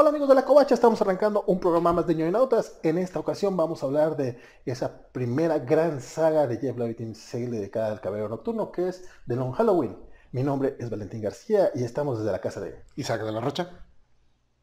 [0.00, 2.78] Hola amigos de la Covacha, estamos arrancando un programa más de ñoinautas.
[2.84, 7.48] En esta ocasión vamos a hablar de esa primera gran saga de Jeff Levitin Sale
[7.48, 9.98] dedicada al cabello nocturno, que es The Long Halloween.
[10.30, 13.70] Mi nombre es Valentín García y estamos desde la casa de Isaac de la Rocha.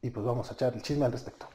[0.02, 1.48] Y pues vamos a echar el chisme al respecto.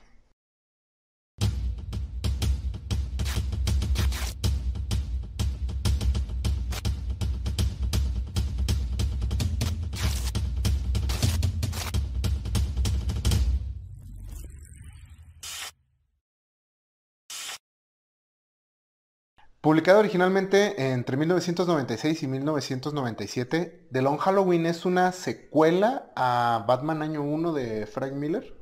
[19.60, 27.20] Publicado originalmente entre 1996 y 1997, The Long Halloween es una secuela a Batman Año
[27.20, 28.56] 1 de Frank Miller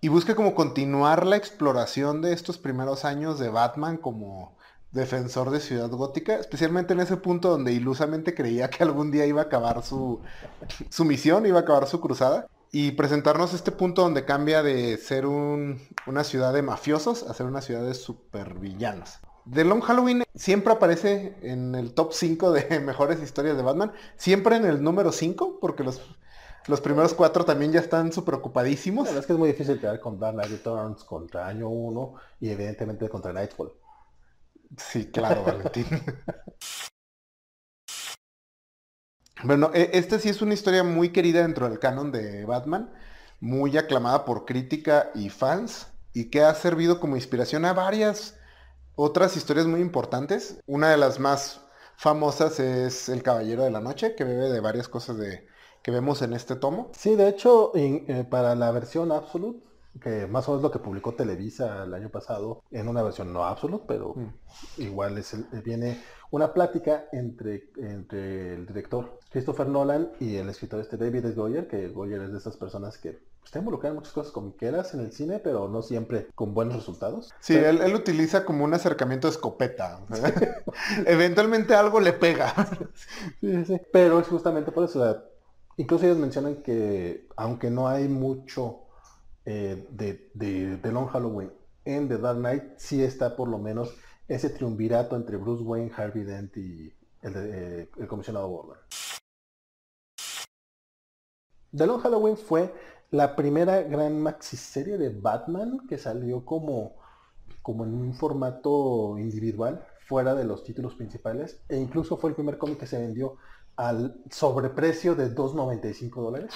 [0.00, 4.56] y busca como continuar la exploración de estos primeros años de Batman como
[4.90, 9.42] defensor de Ciudad Gótica, especialmente en ese punto donde ilusamente creía que algún día iba
[9.42, 10.20] a acabar su,
[10.90, 15.26] su misión, iba a acabar su cruzada y presentarnos este punto donde cambia de ser
[15.26, 19.20] una ciudad de mafiosos a ser una ciudad de supervillanos.
[19.50, 23.92] The Long Halloween siempre aparece en el top 5 de mejores historias de Batman.
[24.16, 26.00] Siempre en el número 5, porque los,
[26.66, 29.04] los primeros 4 también ya están súper ocupadísimos.
[29.04, 32.14] La verdad es que es muy difícil quedar con Dark Knight Returns contra Año 1
[32.40, 33.72] y evidentemente contra Nightfall.
[34.76, 35.86] Sí, claro, Valentín.
[39.42, 42.92] bueno, e, esta sí es una historia muy querida dentro del canon de Batman,
[43.40, 48.38] muy aclamada por crítica y fans, y que ha servido como inspiración a varias
[48.94, 50.60] otras historias muy importantes.
[50.66, 51.60] Una de las más
[51.96, 55.46] famosas es El Caballero de la Noche, que bebe de varias cosas de,
[55.82, 56.90] que vemos en este tomo.
[56.94, 59.60] Sí, de hecho, eh, para la versión Absolute,
[60.00, 63.44] que más o menos lo que publicó Televisa el año pasado, en una versión no
[63.44, 64.82] Absolute, pero mm.
[64.82, 70.96] igual es viene una plática entre, entre el director Christopher Nolan y el escritor este
[70.96, 71.34] David S.
[71.34, 75.00] Goyer, que Goyer es de esas personas que está involucrado en muchas cosas comiqueras en
[75.00, 77.30] el cine, pero no siempre con buenos resultados.
[77.40, 80.00] Sí, él, utiliza como un acercamiento de escopeta.
[81.06, 82.54] Eventualmente algo le pega.
[83.40, 83.80] sí, sí.
[83.92, 85.22] Pero es justamente por eso.
[85.76, 88.80] incluso ellos mencionan que aunque no hay mucho
[89.44, 91.52] eh, de, de, Long Halloween
[91.84, 93.94] en The Dark Knight, sí está por lo menos
[94.28, 98.78] ese triunvirato entre Bruce Wayne, Harvey Dent y el, eh, el comisionado Gordon.
[101.74, 102.72] The Long Halloween fue
[103.12, 106.96] la primera gran maxiserie de Batman que salió como,
[107.60, 112.56] como en un formato individual, fuera de los títulos principales, e incluso fue el primer
[112.56, 113.36] cómic que se vendió
[113.76, 116.54] al sobreprecio de 2.95 dólares.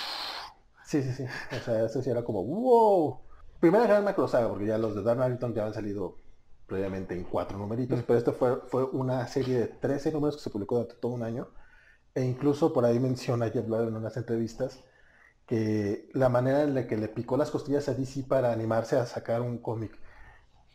[0.83, 1.25] Sí, sí, sí.
[1.55, 3.21] O sea, eso sí era como, wow.
[3.61, 6.17] Primera gran macro saga, porque ya los de Dark Knight ya han salido
[6.67, 10.51] previamente en cuatro numeritos, pero esto fue, fue una serie de 13 números que se
[10.51, 11.49] publicó durante todo un año.
[12.15, 14.83] E incluso por ahí menciona Jeff Loeb en unas entrevistas
[15.47, 19.07] que la manera en la que le picó las costillas a DC para animarse a
[19.07, 19.97] sacar un cómic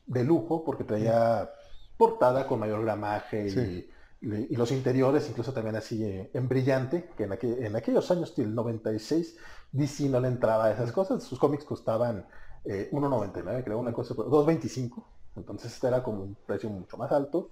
[0.08, 1.52] de lujo, porque traía
[1.98, 3.88] portada con mayor gramaje y,
[4.22, 9.36] los interiores incluso también así eh, en brillante, que en, aquellos años del 96
[9.72, 12.28] DC no le entraba a esas cosas, sus cómics costaban
[12.64, 15.04] 1.99, eh, creo, una cosa, 2.25,
[15.38, 17.50] entonces este era como un precio mucho más alto,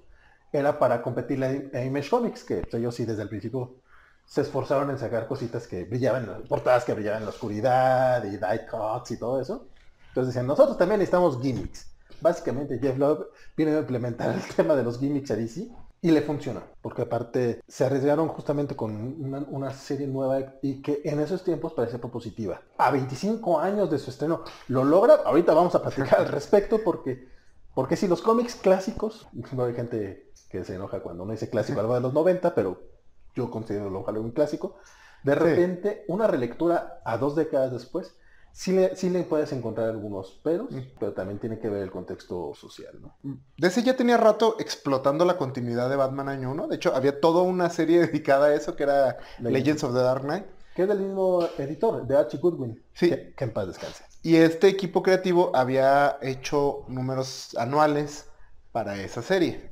[0.51, 3.81] era para competir a Image Comics, que ellos sí desde el principio
[4.30, 8.68] se esforzaron en sacar cositas que brillaban, portadas que brillaban en la oscuridad y die
[8.70, 9.66] cuts y todo eso.
[10.10, 11.88] Entonces decían, nosotros también necesitamos gimmicks.
[12.22, 13.26] Básicamente Jeff Love
[13.58, 15.68] viene a implementar el tema de los gimmicks a DC
[16.02, 21.20] y le funcionó, porque aparte se arriesgaron justamente con una, serie nueva y que en
[21.22, 22.62] esos tiempos parece propositiva.
[22.78, 27.28] A 25 años de su estreno lo logra, ahorita vamos a platicar al respecto porque,
[27.74, 31.80] porque si los cómics clásicos, no hay gente que se enoja cuando uno dice clásico
[31.80, 32.99] algo de los 90, pero
[33.36, 34.78] yo considero lo un clásico,
[35.24, 38.16] de repente una relectura a dos décadas después,
[38.52, 40.80] sí le, sí le puedes encontrar algunos peros, mm.
[41.00, 43.16] pero también tiene que ver el contexto social, ¿no?
[43.24, 43.34] Mm.
[43.58, 47.42] DC ya tenía rato explotando la continuidad de Batman año 1, de hecho había toda
[47.42, 50.46] una serie dedicada a eso que era Legends, of the Dark Knight.
[50.76, 52.82] Que es del mismo editor, de Archie Goodwin.
[52.94, 53.10] Sí.
[53.10, 54.04] Que, que en paz descanse.
[54.22, 58.30] Y este equipo creativo había hecho números anuales
[58.72, 59.69] para esa serie.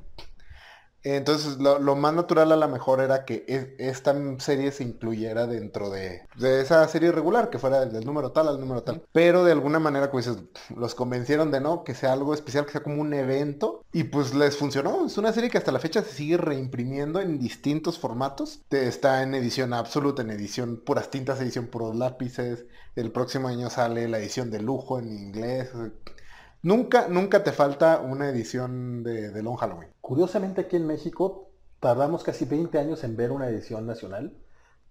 [1.15, 5.89] Entonces, lo, más natural a lo mejor era que e, esta serie se incluyera dentro
[5.89, 9.03] de, esa serie regular, que fuera del, número tal al número tal.
[9.11, 10.29] Pero de alguna manera, pues,
[10.75, 13.83] los convencieron de no, que sea algo especial, que sea como un evento.
[13.91, 15.05] Y pues les funcionó.
[15.05, 18.61] Es una serie que hasta la fecha se sigue reimprimiendo en distintos formatos.
[18.69, 22.65] Está en edición absoluta, en edición puras tintas, edición puros lápices.
[22.95, 25.69] El próximo año sale la edición de lujo en inglés.
[26.63, 29.89] Nunca, nunca te falta una edición de, Long Halloween.
[30.01, 31.49] Curiosamente aquí en México
[31.79, 34.37] tardamos casi 20 años en ver una edición nacional.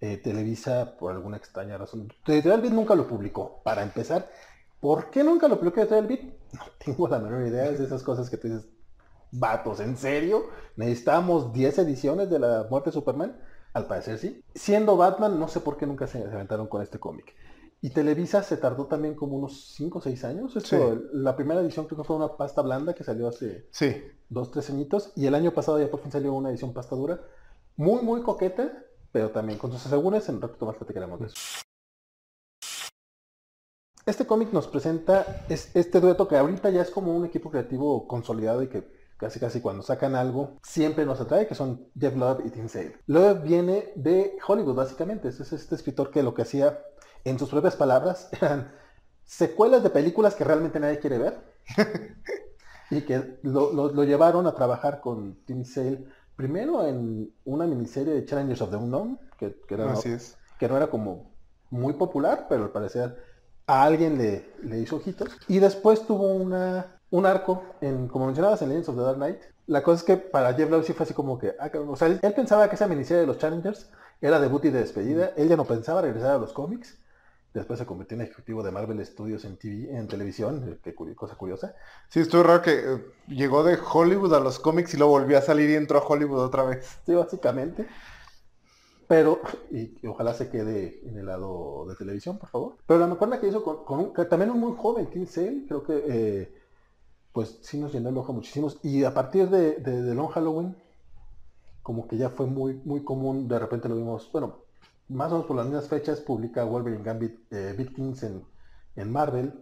[0.01, 4.31] Eh, Televisa, por alguna extraña razón, Editorial nunca lo publicó, para empezar.
[4.79, 6.21] ¿Por qué nunca lo publicó el Beat?
[6.53, 7.67] No tengo la menor idea.
[7.67, 8.69] Es de esas cosas que tú dices,
[9.33, 10.47] vatos, ¿en serio?
[10.77, 13.37] ¿Necesitamos 10 ediciones de la muerte de Superman?
[13.73, 14.43] Al parecer sí.
[14.55, 17.35] Siendo Batman, no sé por qué nunca se aventaron con este cómic.
[17.82, 20.56] Y Televisa se tardó también como unos 5 o 6 años.
[20.56, 24.02] Esto, La primera edición creo que fue una pasta blanda que salió hace sí.
[24.31, 25.12] 2, 3 añitos.
[25.14, 27.20] Y el año pasado ya por fin salió una edición pasta dura.
[27.76, 28.73] Muy, muy coqueta,
[29.12, 30.28] pero también con sus asegúnes.
[30.28, 31.37] En un ratito más platicaremos de eso.
[34.06, 38.62] Este cómic nos presenta este dueto que ahorita ya es como un equipo creativo consolidado
[38.62, 42.50] y que casi casi cuando sacan algo, siempre nos atrae, que son Jeff Love y
[42.50, 42.96] Tim Sale.
[43.06, 45.28] Love viene de Hollywood, básicamente.
[45.28, 46.78] Es este escritor que lo que hacía,
[47.28, 48.73] en sus propias palabras, eran
[49.25, 51.40] secuelas de películas que realmente nadie quiere ver.
[52.90, 56.06] y que lo, llevaron a trabajar con Tim Sale,
[56.37, 59.94] primero en una miniserie de Challengers of the Unknown, que, era,
[60.58, 61.32] que no era como
[61.70, 63.17] muy popular, pero al parecer
[63.67, 65.28] a alguien le, le hizo ojitos.
[65.49, 69.40] Y después tuvo una un arco, en, como mencionabas en Legends of the Dark Knight.
[69.67, 72.08] La cosa es que para Jeff Lowe sí fue así como que, ah, o sea,
[72.08, 73.90] él, pensaba que esa miniserie de los Challengers
[74.20, 75.32] era debut y de despedida.
[75.37, 76.99] Él ya no pensaba regresar a los cómics.
[77.56, 81.75] Después se convirtió en ejecutivo de Marvel Studios en TV, en televisión, qué cosa curiosa.
[82.11, 85.41] Sí, estuvo raro que eh, llegó de Hollywood a los cómics y luego volvió a
[85.41, 86.99] salir y entró a Hollywood otra vez.
[87.06, 87.88] Sí, básicamente.
[89.08, 92.76] Pero, y, ojalá se quede en el lado de televisión, por favor.
[92.87, 96.05] Pero la mejor que hizo con, un, también un muy joven, Tim Sale, creo que
[96.06, 96.55] eh,
[97.32, 98.79] pues sí nos llenó el ojo muchísimos.
[98.82, 100.76] Y a partir de, de, Long Halloween,
[101.82, 104.66] como que ya fue muy, muy común, de repente lo vimos, bueno,
[105.08, 108.44] más o menos por las mismas fechas, publica Wolverine Gambit eh, Victims en,
[108.97, 109.55] en Marvel.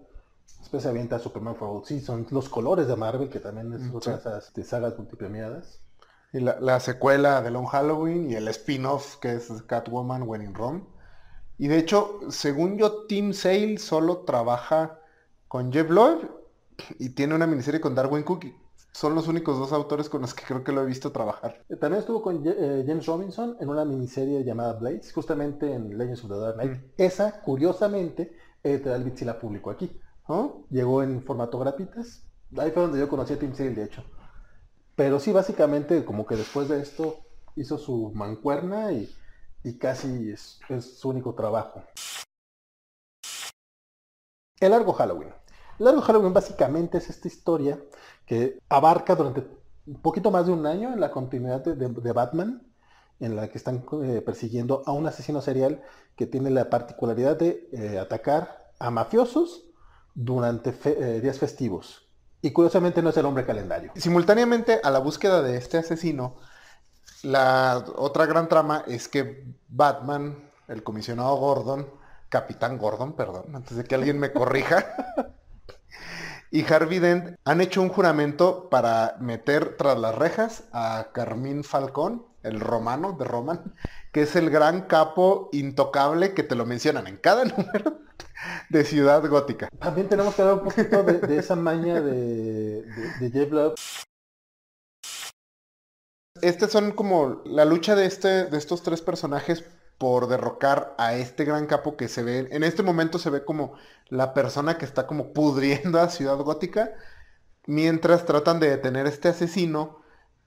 [0.61, 3.95] Después se avienta Superman for All Seasons, los colores de Marvel, que también es mm,
[3.95, 5.81] otra de esas sagas multipremiadas.
[6.33, 10.55] Y la, la, secuela de Long Halloween y el spin-off que es Catwoman When in
[10.55, 10.85] Rome.
[11.59, 14.99] Y de hecho, según yo, Team Sale solo trabaja
[15.47, 16.29] con Jeff Loeb
[16.99, 18.57] y tiene una miniserie con Darwin Cookie.
[18.95, 21.65] Son los únicos dos autores con los que creo que lo he visto trabajar.
[21.69, 26.23] Eh, también estuvo con eh, James Robinson en una miniserie llamada Blades, justamente en Legends
[26.23, 26.73] of the Dark Knight.
[26.79, 26.91] Mm.
[26.99, 30.01] Esa, curiosamente, Beat sí la publicó aquí.
[30.71, 32.23] Llegó en formato gratuitas.
[32.57, 34.05] Ahí fue donde yo conocí a Tim Sale, de hecho.
[34.95, 37.19] Pero sí, básicamente, como que después de esto
[37.57, 39.13] hizo su mancuerna y,
[39.77, 41.83] casi es, es su único trabajo.
[44.61, 45.35] El largo Halloween.
[45.79, 47.81] Largo Halloween básicamente es esta historia
[48.27, 49.47] que abarca durante
[49.87, 52.63] un poquito más de un año en la continuidad de, Batman,
[53.21, 55.83] en la que están eh, persiguiendo a un asesino serial
[56.17, 59.65] que tiene la particularidad de eh, atacar a mafiosos
[60.15, 62.09] durante eh, días festivos.
[62.41, 63.93] Y curiosamente no es el hombre calendario.
[63.97, 66.37] Simultáneamente a la búsqueda de este asesino,
[67.23, 71.89] la otra gran trama es que Batman, el comisionado Gordon,
[72.29, 74.85] Capitán Gordon, perdón, antes de que alguien me corrija,
[76.55, 82.29] y Harvey Dent han hecho un juramento para meter tras las rejas a Carmín Falcón,
[82.45, 83.75] el romano de Roman,
[84.13, 87.99] que es el gran capo intocable que te lo mencionan en cada número
[88.71, 89.69] de Ciudad Gótica.
[89.81, 93.75] También tenemos que hablar un poquito de, esa maña de, de, Jeff Love.
[96.41, 99.65] Estas son como la lucha de, este, de estos tres personajes
[100.05, 103.73] por derrocar a este gran capo que se ve, en este momento se ve como
[104.11, 106.93] la persona que está como pudriendo a Ciudad Gótica,
[107.67, 110.01] mientras tratan de detener a este asesino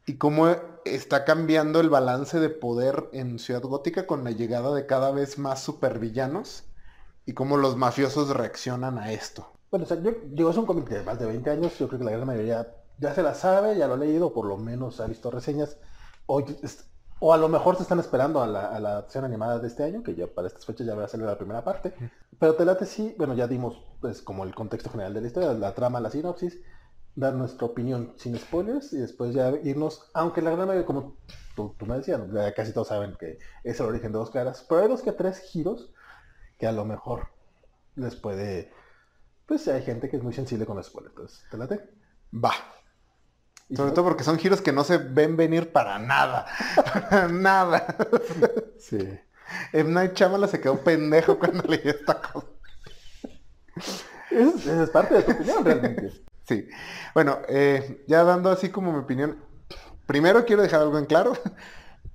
[0.05, 0.47] y cómo
[0.85, 5.39] está cambiando el balance de poder en Ciudad Gótica con la llegada de cada vez
[5.39, 6.65] más supervillanos
[7.25, 9.51] y cómo los mafiosos reaccionan a esto.
[9.71, 11.97] Bueno, o sea, yo digo, es un cómic de más de 20 años, yo creo
[11.97, 14.99] que la gran mayoría ya se la sabe, ya lo ha leído, por lo menos
[14.99, 15.77] ha visto reseñas.
[16.27, 16.45] Hoy
[17.19, 20.03] o a lo mejor se están esperando a la, a acción animada de este año,
[20.03, 21.93] que ya para estas fechas ya va a salir la primera parte.
[22.39, 25.53] Pero te late sí, bueno, ya dimos pues como el contexto general de la historia,
[25.53, 26.59] la trama, la sinopsis,
[27.15, 31.17] dar nuestra opinión sin spoilers y después ya irnos, aunque la gran mayoría, como
[31.55, 32.21] tú, me decías,
[32.55, 35.39] casi todos saben que es el origen de dos caras, pero hay dos que tres
[35.39, 35.91] giros
[36.59, 37.29] que a lo mejor
[37.95, 38.71] les puede,
[39.47, 41.15] pues hay gente que es muy sensible con los spoilers.
[41.15, 41.89] Entonces, ¿te late?
[42.33, 42.51] Va.
[43.75, 46.45] Sobre todo porque son giros que no se ven venir para nada.
[46.75, 47.95] para nada.
[48.79, 49.19] Sí.
[49.73, 49.91] M.
[49.91, 52.47] Night Chamala se quedó pendejo cuando leyó esta cosa.
[54.29, 56.11] Esa es parte de tu opinión realmente.
[56.47, 56.67] Sí.
[57.13, 59.43] Bueno, eh, ya dando así como mi opinión.
[60.05, 61.33] Primero quiero dejar algo en claro.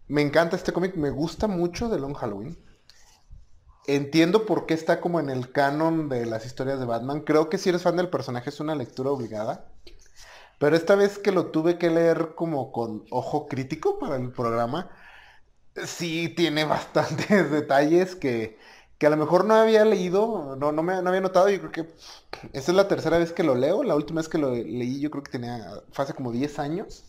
[0.09, 2.59] Me encanta este cómic, me gusta mucho de Long Halloween.
[3.87, 7.21] Entiendo por qué está como en el canon de las historias de Batman.
[7.21, 9.72] Creo que si eres fan del personaje es una lectura obligada.
[10.63, 14.91] Pero esta vez que lo tuve que leer como con ojo crítico para el programa,
[15.87, 18.59] sí tiene bastantes detalles que,
[18.99, 21.73] que a lo mejor no había leído, no, no me no había notado, yo creo
[21.73, 21.81] que
[22.53, 25.11] esta es la tercera vez que lo leo, la última vez que lo leí yo
[25.11, 27.05] creo que tenía, hace como 10 años.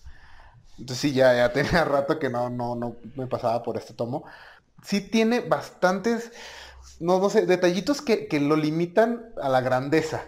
[0.79, 4.25] Entonces sí, ya, ya tenía rato que no, no, no me pasaba por este tomo.
[4.83, 6.31] Sí tiene bastantes,
[6.99, 10.23] no, no sé, detallitos que, que lo limitan a la grandeza.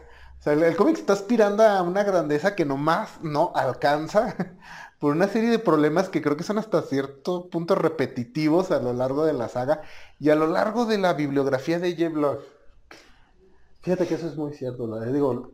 [0.46, 4.36] El, el cómic está aspirando a una grandeza que nomás no alcanza
[5.00, 8.94] por una serie de problemas que creo que son hasta cierto punto repetitivos a lo
[8.94, 9.82] largo de la saga
[10.20, 12.44] y a lo largo de la bibliografía de Jeff Love.
[13.82, 14.88] Fíjate que eso es muy cierto.
[14.88, 15.00] ¿no?
[15.00, 15.54] Digo,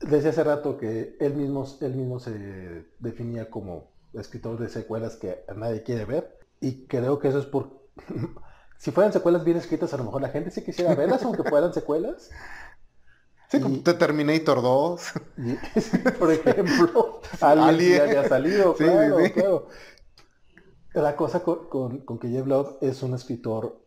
[0.00, 5.44] desde hace rato que él mismo, él mismo se definía como escritor de secuelas que
[5.56, 6.38] nadie quiere ver.
[6.60, 7.80] Y creo que eso es por...
[8.78, 11.74] si fueran secuelas bien escritas, a lo mejor la gente sí quisiera verlas, aunque fueran
[11.74, 12.30] secuelas.
[13.50, 15.02] Sí, como Y- The Terminator 2.
[15.38, 15.54] Y,
[16.18, 17.96] por ejemplo, alguien Alien.
[17.98, 19.30] ya había salido, Sí, claro, sí, sí.
[19.32, 19.66] claro.
[20.94, 23.80] La cosa con, con, con que Jeff Love es un escritor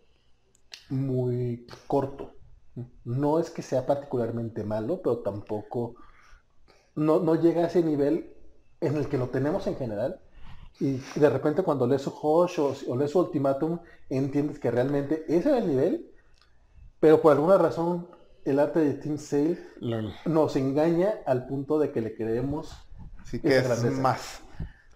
[0.89, 2.31] muy corto.
[3.03, 5.95] No es que sea particularmente malo, pero tampoco
[6.95, 8.33] no, no llega a ese nivel
[8.81, 10.19] en el que lo tenemos en general.
[10.79, 13.79] Y de repente cuando lees su Hush o, o lees su Ultimatum,
[14.09, 16.11] entiendes que realmente ese era el nivel,
[16.99, 18.07] pero por alguna razón
[18.45, 20.13] el arte de Tim Sale Lol.
[20.25, 22.75] nos engaña al punto de que le creemos
[23.23, 24.01] Sí que es grandeza.
[24.01, 24.41] más.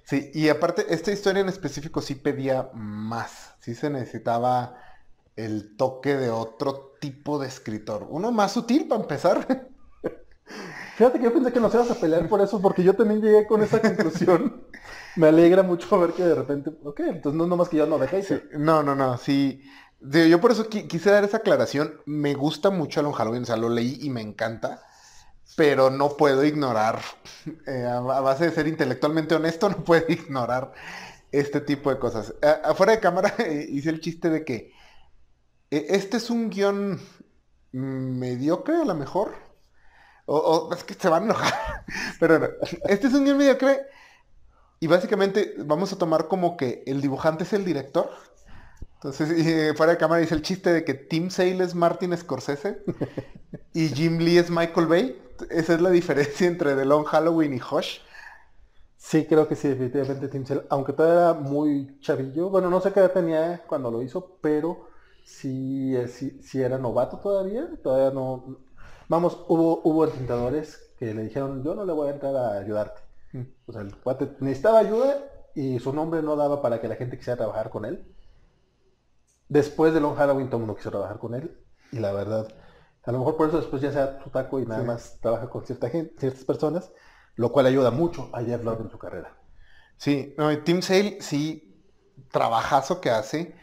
[0.03, 3.55] Sí, y aparte, esta historia en específico sí pedía más.
[3.59, 4.77] Sí se necesitaba
[5.35, 8.07] el toque de otro tipo de escritor.
[8.09, 9.69] Uno más sutil para empezar.
[10.97, 13.45] Fíjate que yo pensé que nos ibas a pelear por eso, porque yo también llegué
[13.45, 14.63] con esa conclusión.
[15.15, 17.97] Me alegra mucho ver que de repente, ok, entonces no es nomás que yo no
[17.99, 18.49] de hater.
[18.57, 19.61] No, no, no, sí.
[19.99, 22.01] Yo por eso qui- quise dar esa aclaración.
[22.05, 24.81] Me gusta mucho Alon Halloween, o sea, lo leí y me encanta.
[25.55, 26.99] Pero no puedo ignorar,
[27.67, 30.73] eh, a base de ser intelectualmente honesto, no puedo ignorar
[31.31, 32.35] este tipo de cosas.
[32.63, 34.73] Afuera de cámara eh, hice el chiste de que
[35.71, 36.99] eh, este es un guion
[37.71, 39.33] mediocre a lo mejor.
[40.25, 41.53] O, o- es que se van a enojar.
[42.19, 42.47] Pero no,
[42.89, 43.81] este es un guion mediocre
[44.79, 48.11] y básicamente vamos a tomar como que el dibujante es el director.
[48.97, 52.83] Entonces, eh, fuera de cámara dice el chiste de que Tim Sale es Martin Scorsese
[53.73, 55.21] y Jim Lee es Michael Bay.
[55.51, 57.99] Esa es la diferencia entre The Long Halloween y Hush.
[58.97, 62.91] Sí, creo que sí, definitivamente Tim Sale, aunque todavía era muy chavillo, bueno, no sé
[62.91, 64.89] qué edad tenía cuando lo hizo, pero
[65.23, 68.57] sí, eh, sí, sí era novato todavía, todavía no...
[69.07, 73.01] Vamos, hubo, hubo entrenadores que le dijeron, yo no le voy a entrar a ayudarte.
[73.67, 75.23] O sea, el cuate necesitaba ayuda
[75.53, 78.03] y su nombre no daba para que la gente quisiera trabajar con él.
[79.49, 81.57] Después de Long Halloween todo el mundo quiso trabajar con él
[81.91, 82.47] y la verdad,
[83.03, 84.85] a lo mejor por eso después ya sea su taco y nada Sí.
[84.85, 86.91] más trabaja con cierta gente, ciertas personas,
[87.35, 89.37] lo cual ayuda mucho a Jeff Love en su carrera.
[89.97, 91.83] Sí, no, y Tim Sale sí,
[92.31, 93.55] trabajazo que hace.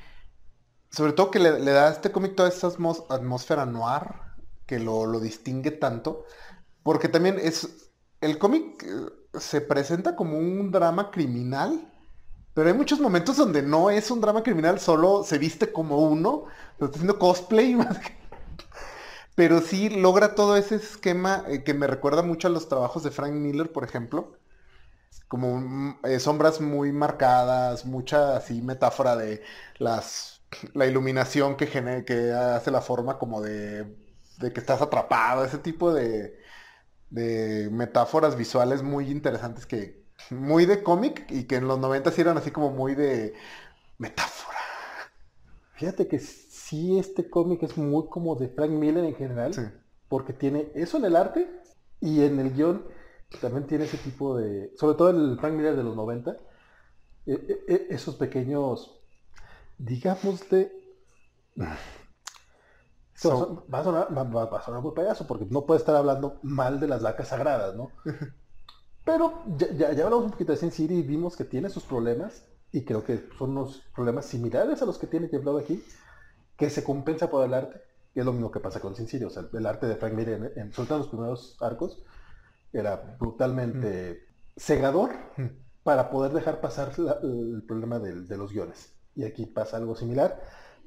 [0.90, 4.02] Sobre todo que le, le da a este cómic toda esa atmósfera noir
[4.66, 6.24] que lo, lo distingue tanto.
[6.82, 7.92] Porque también es.
[8.20, 11.92] El cómic eh, se presenta como un drama criminal.
[12.54, 16.44] Pero hay muchos momentos donde no es un drama criminal, solo se viste como uno.
[16.75, 18.16] Está haciendo cosplay más que-
[19.34, 23.11] Pero sí logra todo ese esquema eh, que me recuerda mucho a los trabajos de
[23.11, 24.38] Frank Miller, por ejemplo
[25.28, 29.42] como eh, sombras muy marcadas, mucha así metáfora de
[29.78, 30.42] las
[30.75, 33.96] la iluminación que gene- que hace la forma como de,
[34.38, 36.38] de que estás atrapado, ese tipo de,
[37.11, 42.21] de metáforas visuales muy interesantes que muy de cómic y que en los 90 sí
[42.21, 43.35] eran así como muy de
[43.99, 44.59] metáfora.
[45.76, 49.62] Fíjate que sí este cómic es muy como de Frank Miller en general, Sí.
[50.09, 51.49] porque tiene eso en el arte
[52.00, 52.87] y en el guion
[53.40, 56.33] también tiene ese tipo de, sobre todo el Frank Miller de los 90,
[57.26, 59.00] eh, eh, eh, esos pequeños,
[59.78, 60.73] digámosle,
[63.14, 65.47] Esto va a So- son- va, a sonar, va- va a sonar muy payaso porque
[65.50, 67.90] no puede estar hablando mal de las vacas sagradas, ¿no?
[69.04, 69.42] Pero
[69.76, 72.42] ya, hablamos un poquito de Sin City y vimos que tiene sus problemas
[72.73, 75.84] y creo que son unos problemas similares a los que tiene Jeff Love aquí,
[76.56, 77.80] que se compensa por el arte,
[78.12, 80.14] que es lo mismo que pasa con Sin City, o sea, el arte de Frank
[80.14, 82.02] Miller en, en en los primeros arcos
[82.73, 85.11] era brutalmente cegador
[85.82, 86.92] para poder dejar pasar
[87.23, 88.92] el problema de los guiones.
[89.14, 90.40] Y aquí pasa algo similar.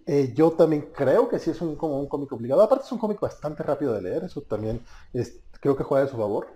[0.06, 2.62] Eh, yo también creo que sí es un, como un cómic obligado.
[2.62, 4.82] Aparte es un cómic bastante rápido de leer, eso también
[5.62, 6.48] creo que juega de su favor.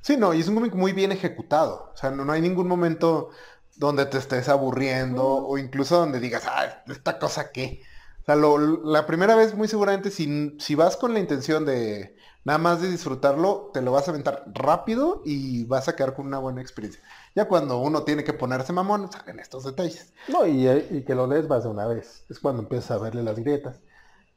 [0.00, 1.90] Sí, no, y es un cómic muy bien ejecutado.
[1.94, 3.30] O sea, no, no hay ningún momento
[3.76, 7.82] donde te estés aburriendo o incluso donde digas, ah, esta cosa qué.
[8.22, 12.16] O sea, lo- la primera vez muy seguramente si, si vas con la intención de
[12.44, 16.26] nada más de disfrutarlo, te lo vas a aventar rápido y vas a quedar con
[16.26, 17.02] una buena experiencia.
[17.34, 20.12] Ya cuando uno tiene que ponerse mamón, salen estos detalles.
[20.26, 22.24] No, y, y que lo lees más de una vez.
[22.28, 23.80] Es cuando empiezas a verle las grietas.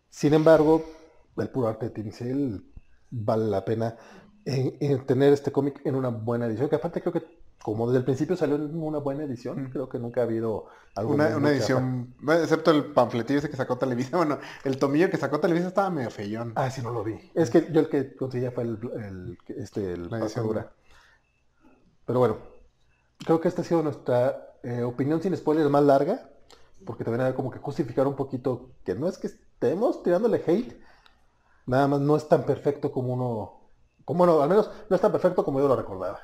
[0.09, 0.83] Sin embargo,
[1.37, 2.61] el puro arte de Tim Sale
[3.09, 3.97] vale la pena
[4.45, 7.99] en, en tener este cómic en una buena edición, que aparte creo que como desde
[7.99, 11.49] el principio salió en una buena edición, creo que nunca ha habido alguna una, una
[11.51, 15.67] edición, bueno, excepto el panfletillo ese que sacó Televisa, bueno, el tomillo que sacó Televisa
[15.67, 16.53] estaba medio feyón.
[16.55, 17.19] Ah, sí, no lo vi.
[17.33, 20.09] Es que yo el que conseguía fue el, el este, el
[22.05, 22.37] Pero bueno,
[23.19, 26.29] creo que esta ha sido nuestra eh, opinión sin spoilers más larga,
[26.85, 30.81] porque también hay como que justificar un poquito que no es que estemos tirándole hate,
[31.67, 33.60] nada más no es tan perfecto como uno,
[34.05, 36.21] como no, al menos no es tan perfecto como yo lo recordaba.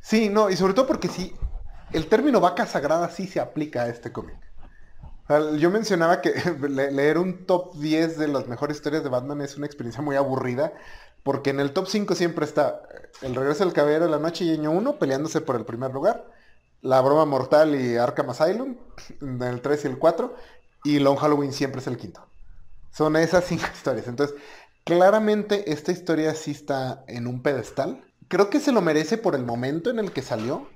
[0.00, 1.34] Sí, no, y sobre todo porque sí,
[1.92, 4.36] el término vaca sagrada sí se aplica a este cómic.
[5.58, 6.32] yo mencionaba que
[6.68, 10.72] leer un top 10 de las mejores historias de Batman es una experiencia muy aburrida,
[11.22, 12.82] porque en el top 5 siempre está
[13.22, 16.30] El regreso del caballero de la noche y Año 1 peleándose por el primer lugar,
[16.80, 18.76] La broma mortal y Arkham Asylum,
[19.20, 20.34] el 3 y el 4,
[20.84, 22.24] y Long Halloween siempre es el quinto.
[22.92, 24.08] Son esas cinco historias.
[24.08, 24.36] Entonces,
[24.84, 29.44] claramente esta historia sí está en un pedestal creo que se lo merece por el
[29.44, 30.68] momento en el que salió.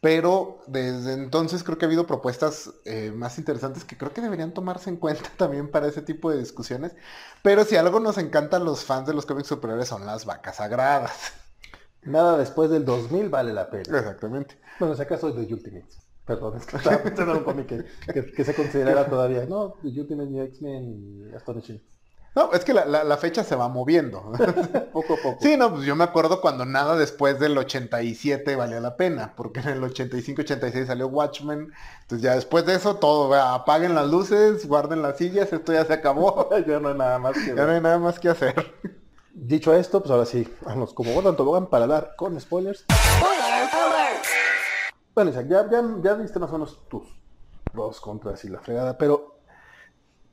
[0.00, 4.52] Pero desde entonces creo que ha habido propuestas eh, más interesantes que creo que deberían
[4.52, 6.94] tomarse en cuenta también para ese tipo de discusiones.
[7.42, 10.56] Pero si algo nos encanta a los fans de los cómics superiores son las vacas
[10.56, 11.32] sagradas.
[12.02, 13.98] Nada después del 2000 vale la pena.
[13.98, 14.58] Exactamente.
[14.78, 15.98] Bueno, si acaso es de Ultimates.
[16.26, 19.46] Perdón, es que estaba pensando en un cómic que, se considera todavía.
[19.46, 21.80] No, The Ultimate X-Men y Astonishing.
[22.34, 24.32] No, es que la, fecha se va moviendo.
[24.92, 25.38] poco a poco.
[25.40, 29.60] Sí, no, pues yo me acuerdo cuando nada después del 87 valía la pena, porque
[29.60, 31.72] en el 85-86 salió Watchmen.
[32.02, 35.92] Entonces ya después de eso todo, apaguen las luces, guarden las sillas, esto ya se
[35.92, 36.48] acabó.
[36.66, 38.74] ya no hay nada más que Ya no hay nada más que hacer.
[39.32, 42.84] Dicho esto, pues ahora sí, vamos como Gordon Tobogán para dar con spoilers.
[45.14, 45.66] Bueno, ya, ya,
[46.02, 47.04] ya viste más o menos tus
[47.72, 49.38] pros, contras y la fregada, pero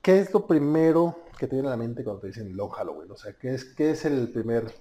[0.00, 3.10] ¿qué es lo primero que te viene a la mente cuando te dicen Long Halloween?
[3.10, 4.72] O sea, ¿qué es, qué es el primer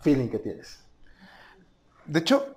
[0.00, 0.80] feeling que tienes?
[2.06, 2.56] De hecho,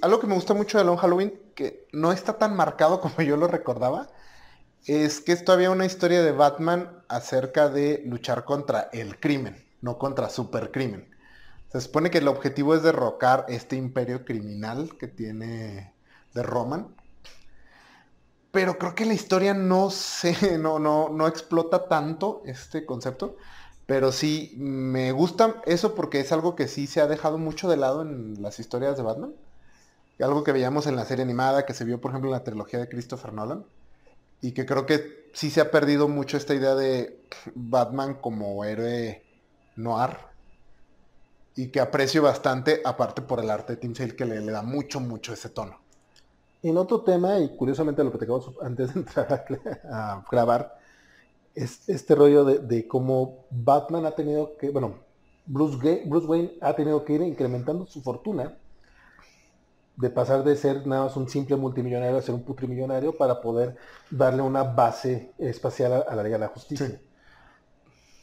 [0.00, 3.36] algo que me gusta mucho de Long Halloween, que no está tan marcado como yo
[3.36, 4.08] lo recordaba,
[4.86, 9.98] es que es todavía una historia de Batman acerca de luchar contra el crimen, no
[9.98, 11.08] contra supercrimen.
[11.70, 15.94] Se supone que el objetivo es derrocar este imperio criminal que tiene
[16.34, 16.94] de Roman
[18.52, 23.36] pero creo que la historia no se, no, no, no explota tanto este concepto.
[23.86, 27.76] Pero sí, me gusta eso porque es algo que sí se ha dejado mucho de
[27.76, 29.34] lado en las historias de Batman.
[30.20, 32.78] Algo que veíamos en la serie animada, que se vio, por ejemplo, en la trilogía
[32.78, 33.66] de Christopher Nolan.
[34.40, 39.24] Y que creo que sí se ha perdido mucho esta idea de Batman como héroe
[39.74, 40.16] noir.
[41.56, 45.00] Y que aprecio bastante, aparte por el arte de Tim Sale, que le da mucho,
[45.00, 45.81] mucho ese tono.
[46.62, 49.44] En otro tema, y curiosamente lo que te acabo antes de entrar
[49.90, 50.78] a, grabar,
[51.54, 55.00] es este rollo de, cómo Batman ha tenido que, bueno,
[55.44, 58.56] Bruce, Bruce Wayne ha tenido que ir incrementando su fortuna
[59.96, 63.76] de pasar de ser nada más un simple multimillonario a ser un putrimillonario para poder
[64.08, 67.00] darle una base espacial a, la Liga de la Justicia.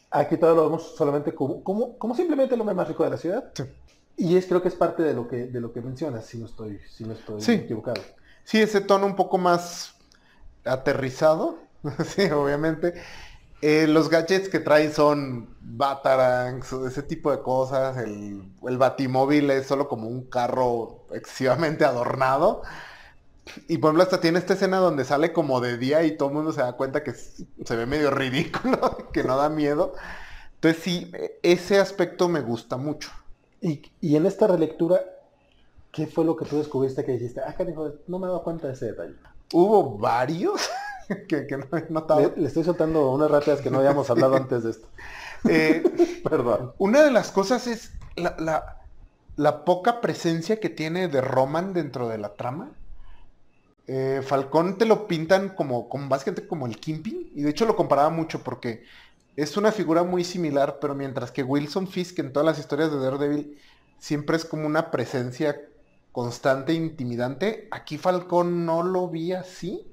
[0.09, 3.51] Aquí todo lo vemos solamente como, como, simplemente el hombre más rico de la ciudad.
[4.17, 6.45] Y es creo que es parte de lo que, de lo que mencionas, si no
[6.45, 8.01] estoy, si no estoy equivocado.
[8.49, 9.93] Sí, ese tono un poco más
[10.65, 11.59] aterrizado,
[12.03, 12.95] sí, obviamente.
[13.61, 17.97] Eh, los gadgets que trae son Batarangs, ese tipo de cosas.
[17.97, 18.41] El,
[18.79, 22.63] batimóvil es solo como un carro excesivamente adornado.
[23.67, 26.35] Y por ejemplo, hasta tiene esta escena donde sale como de día y todo el
[26.35, 29.93] mundo se da cuenta que se ve medio ridículo, que no da miedo.
[30.55, 31.11] Entonces sí,
[31.43, 33.11] ese aspecto me gusta mucho.
[33.61, 35.01] Y, y en esta relectura,
[35.91, 37.41] ¿Qué fue lo que tú descubriste que dijiste?
[37.41, 39.15] Ah, cariño, no me he dado cuenta de ese detalle.
[39.53, 40.69] Hubo varios
[41.27, 42.33] que, no he notado.
[42.35, 44.87] Le, estoy soltando unas rápidas que no habíamos hablado antes de esto.
[45.47, 45.81] Eh,
[46.29, 46.73] Perdón.
[46.79, 52.33] Una de las cosas es la, poca presencia que tiene de Roman dentro de la
[52.33, 52.71] trama.
[53.87, 57.31] Eh, Falcón te lo pintan como, como básicamente como el Kimping.
[57.35, 58.83] Y de hecho lo comparaba mucho porque
[59.37, 62.99] es una figura muy similar, pero mientras que Wilson Fisk en todas las historias de
[62.99, 63.57] Daredevil
[63.97, 65.68] siempre es como una presencia
[66.11, 67.67] constante, intimidante.
[67.71, 69.85] Aquí Falcón no lo vi así.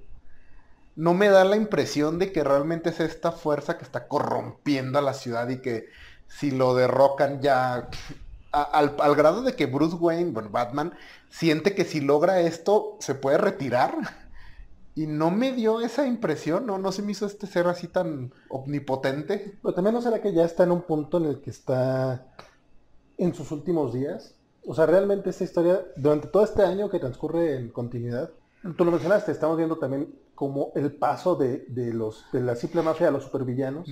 [0.95, 5.03] No me da la impresión de que realmente es esta fuerza que está corrompiendo a
[5.03, 5.87] la ciudad y que
[6.27, 7.89] si lo derrocan ya
[8.51, 10.95] al, grado de que Bruce Wayne, bueno, Batman,
[11.29, 13.95] siente que si logra esto se puede retirar.
[14.95, 16.79] Y no me dio esa impresión, ¿no?
[16.79, 19.59] No se me hizo este ser así tan omnipotente.
[19.61, 22.27] Pero también no será que ya está en un punto en el que está
[23.19, 24.36] en sus últimos días
[24.67, 28.31] o sea, realmente esta historia, durante todo este año que transcurre en continuidad,
[28.77, 32.83] tú lo mencionaste, estamos viendo también como el paso de, de los, de la simple
[32.83, 33.89] mafia a los supervillanos,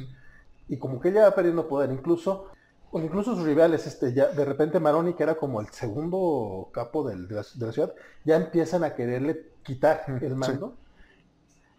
[0.68, 2.46] y como que ella va perdiendo poder, incluso,
[2.90, 7.06] pues incluso sus rivales, este, ya de repente Maroni, que era como el segundo capo
[7.08, 10.74] del- de, la, de la ciudad, ya empiezan a quererle quitar el mando.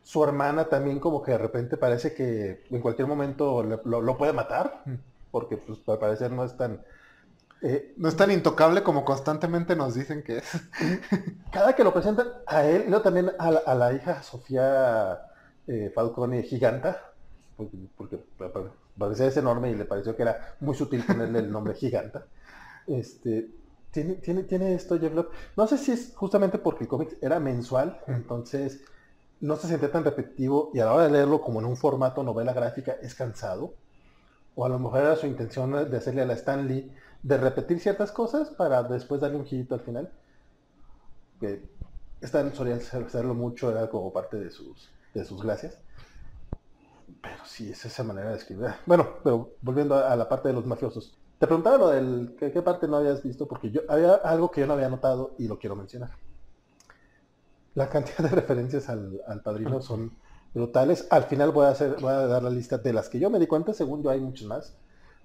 [0.04, 4.34] Su hermana también como que de repente parece que en cualquier momento lo, lo puede
[4.34, 4.94] matar, Mm.
[5.32, 6.82] porque pues al parecer no es tan...
[7.66, 10.46] eh, No es tan intocable como constantemente nos dicen que es.
[11.52, 15.20] cada que lo presentan a él, y luego también a la, a la hija Sofía
[15.68, 17.02] eh, Falcone Giganta,
[17.58, 21.40] porque, porque pa- pa- parecía es enorme y le pareció que era muy sutil ponerle
[21.40, 22.26] el nombre Giganta.
[22.88, 23.50] Este,
[23.92, 25.30] tiene, tiene, tiene esto Jeff Love.
[25.58, 28.82] No sé si es justamente porque el cómic era mensual, entonces
[29.42, 32.24] no se sentía tan repetitivo y a la hora de leerlo como en un formato
[32.24, 33.74] novela gráfica es cansado.
[34.56, 36.92] O a lo mejor era su intención de hacerle a la Stan Lee
[37.26, 40.12] de repetir ciertas cosas para después darle un girito al final
[41.40, 41.68] que
[42.22, 45.80] Stan solía hacerlo mucho, era como parte de sus, de sus gracias.
[47.24, 48.68] Pero sí, es esa manera de escribir.
[48.68, 51.18] Ah, Bueno, pero volviendo a, la parte de los mafiosos.
[51.40, 54.62] Te preguntaba lo del ¿qué, qué parte no habías visto, porque yo había algo que
[54.62, 56.12] yo no había notado y lo quiero mencionar.
[57.74, 60.16] La cantidad de referencias al, al padrino son
[60.54, 61.08] brutales.
[61.10, 63.40] Al final voy a hacer, voy a dar la lista de las que yo me
[63.40, 64.76] di cuenta, según yo hay muchas más,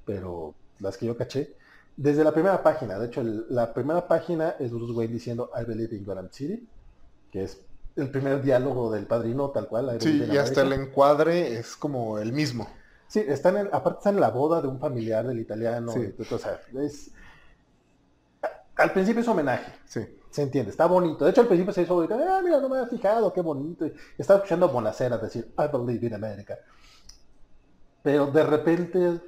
[0.06, 1.59] pero las que yo caché.
[1.96, 5.64] Desde la primera página, de hecho, el- la primera página es Bruce Wayne diciendo I
[5.64, 6.66] believe in Gotham City,
[7.30, 7.60] que es
[7.96, 9.96] el primer diálogo del padrino, tal cual.
[9.96, 12.68] I Sí, y hasta el encuadre es como el mismo.
[13.08, 15.92] Sí, están en, aparte están en la boda de un familiar del italiano.
[15.92, 16.14] Sí.
[16.16, 17.10] y o sea, es,
[18.76, 20.00] al principio es homenaje, Sí.
[20.30, 21.24] se entiende, está bonito.
[21.24, 22.14] De hecho, al principio se hizo bonito.
[22.14, 23.84] Ah, mira, no me había fijado, qué bonito.
[23.86, 26.56] Y estaba escuchando a Bonacera decir, I believe in America.
[28.02, 29.20] Pero de repente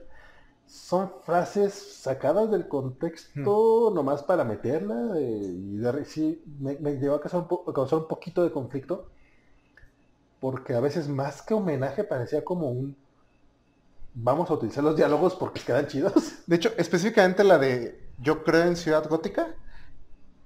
[0.72, 5.18] son frases sacadas del contexto nomás para meterla.
[5.18, 8.42] eh, y de sí, me, me llevó a causar, un po- a causar un poquito
[8.42, 9.06] de conflicto.
[10.40, 12.96] Porque a veces más que homenaje parecía como un...
[14.14, 16.14] Vamos a utilizar los diálogos porque quedan chidos.
[16.46, 19.54] De hecho, específicamente la de Yo creo en Ciudad Gótica,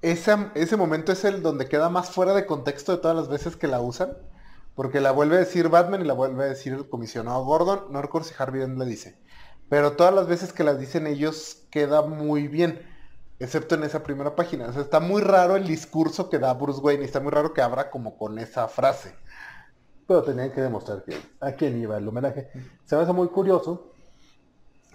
[0.03, 3.69] ese momento es el donde queda más fuera de contexto de todas las veces que
[3.69, 4.17] la usan.
[4.75, 7.93] Porque la vuelve a decir Batman y la vuelve a decir el comisionado Gordon.
[7.93, 9.17] No recuerdo si Harvey Dent la dice.
[9.68, 12.81] Pero todas las veces que las dicen ellos queda muy bien.
[13.38, 14.66] Excepto en esa primera página.
[14.68, 17.02] O sea, está muy raro el discurso que da Bruce Wayne.
[17.02, 19.14] Y está muy raro que abra como con esa frase.
[20.07, 22.48] Pero tenían que demostrar que a quién iba el homenaje.
[22.85, 23.92] Se me hace muy curioso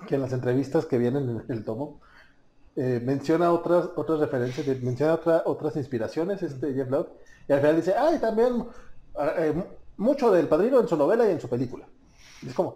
[0.07, 1.99] que en las entrevistas que vienen en el tomo
[2.75, 7.07] eh, menciona otras otras referencias, menciona otra- otras inspiraciones este Jeff Loeb
[7.47, 8.65] y al final dice, ay, también
[9.15, 9.65] ah, eh, mu-
[9.97, 11.85] mucho del padrino en su novela y en su película.
[12.41, 12.75] Y es como,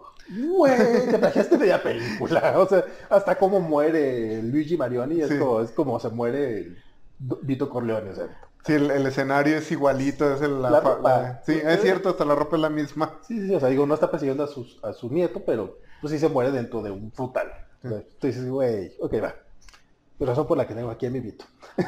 [0.56, 0.72] güey,
[1.10, 2.54] te plagiaste de la película.
[2.58, 5.38] O sea, hasta cómo muere Luigi Marioni, es, Sí.
[5.38, 6.76] como, es como se muere
[7.18, 8.10] Vito Corleone.
[8.10, 10.34] O sea, Sí, el, el escenario es igualito.
[10.34, 11.08] Es el, la La ropa.
[11.20, 13.20] la- sí, es cierto, hasta la ropa es la misma.
[13.26, 15.78] Sí, sí, sí, o sea, digo, no está persiguiendo a, sus, a su nieto, pero
[16.00, 17.46] pues sí se muere dentro de un frutal.
[18.18, 19.34] Tú dices, güey, ok, va.
[20.18, 21.44] Razón por la que tengo aquí a mi Vito.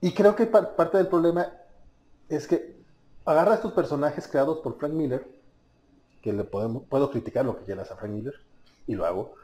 [0.00, 1.52] y creo que par- parte del problema
[2.28, 2.76] es que
[3.24, 5.26] agarra estos personajes creados por Frank Miller,
[6.22, 8.34] que le podemos, puedo criticar lo que quieras a Frank Miller,
[8.86, 9.34] y lo hago,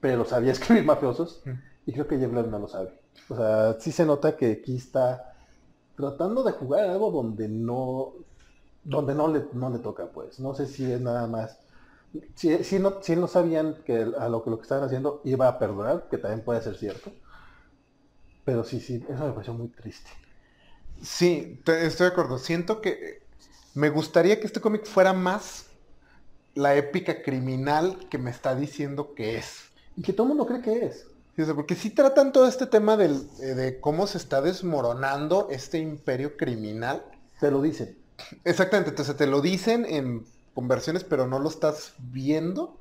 [0.00, 1.42] pero sabía escribir mafiosos,
[1.86, 3.00] y creo que Jeff Loeb no lo sabe.
[3.28, 5.34] O sea, sí se nota que aquí está
[5.96, 8.14] tratando de jugar algo donde no
[8.84, 10.40] donde no le, no le toca, pues.
[10.40, 11.58] No sé si es nada más.
[12.34, 15.48] Si, si no, si no sabían que a lo que lo que estaban haciendo iba
[15.48, 17.12] a perdurar, que también puede ser cierto.
[18.44, 20.10] Pero sí, sí, eso me pareció muy triste.
[21.02, 22.38] Sí, te- estoy de acuerdo.
[22.38, 23.22] Siento que
[23.74, 25.66] me gustaría que este cómic fuera más
[26.54, 29.64] la épica criminal que me está diciendo que es.
[29.96, 31.06] Y que todo el mundo cree que es.
[31.54, 36.36] Porque sí tratan todo este tema del- eh, de cómo se está desmoronando este imperio
[36.36, 37.02] criminal.
[37.38, 37.96] Te lo dicen.
[38.44, 42.76] Exactamente, entonces te lo dicen en conversiones, pero no lo estás viendo.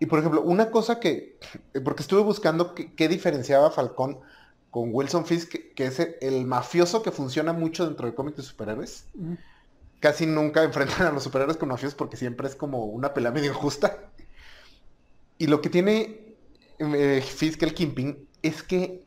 [0.00, 1.38] Y por ejemplo, una cosa que,
[1.72, 4.20] eh, porque estuve buscando qué, diferenciaba a Falcón
[4.70, 8.36] con Wilson Fisk, que, que es el, el mafioso que funciona mucho dentro del cómic
[8.36, 9.04] de superhéroes.
[10.00, 13.50] Casi nunca enfrentan a los superhéroes con mafiosos porque siempre es como una pelea medio
[13.50, 14.10] injusta.
[15.38, 16.36] Y lo que tiene
[16.78, 19.04] eh, Fisk el Kimping es que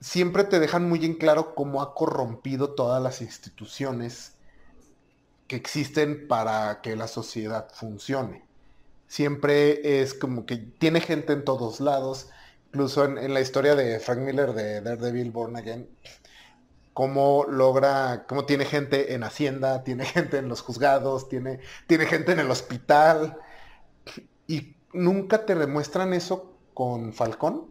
[0.00, 4.32] siempre te dejan muy en claro cómo ha corrompido todas las instituciones
[5.46, 8.44] que existen para que la sociedad funcione.
[9.06, 12.30] Siempre es como que tiene gente en todos lados,
[12.68, 15.88] incluso en la historia de Frank Miller de Daredevil Born Again,
[16.94, 22.32] cómo logra, cómo tiene gente en Hacienda, tiene gente en los juzgados, tiene, tiene gente
[22.32, 23.38] en el hospital,
[24.46, 27.66] y nunca te demuestran eso con Falcón,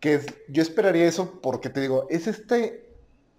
[0.00, 2.84] que es- yo esperaría eso porque te digo, es este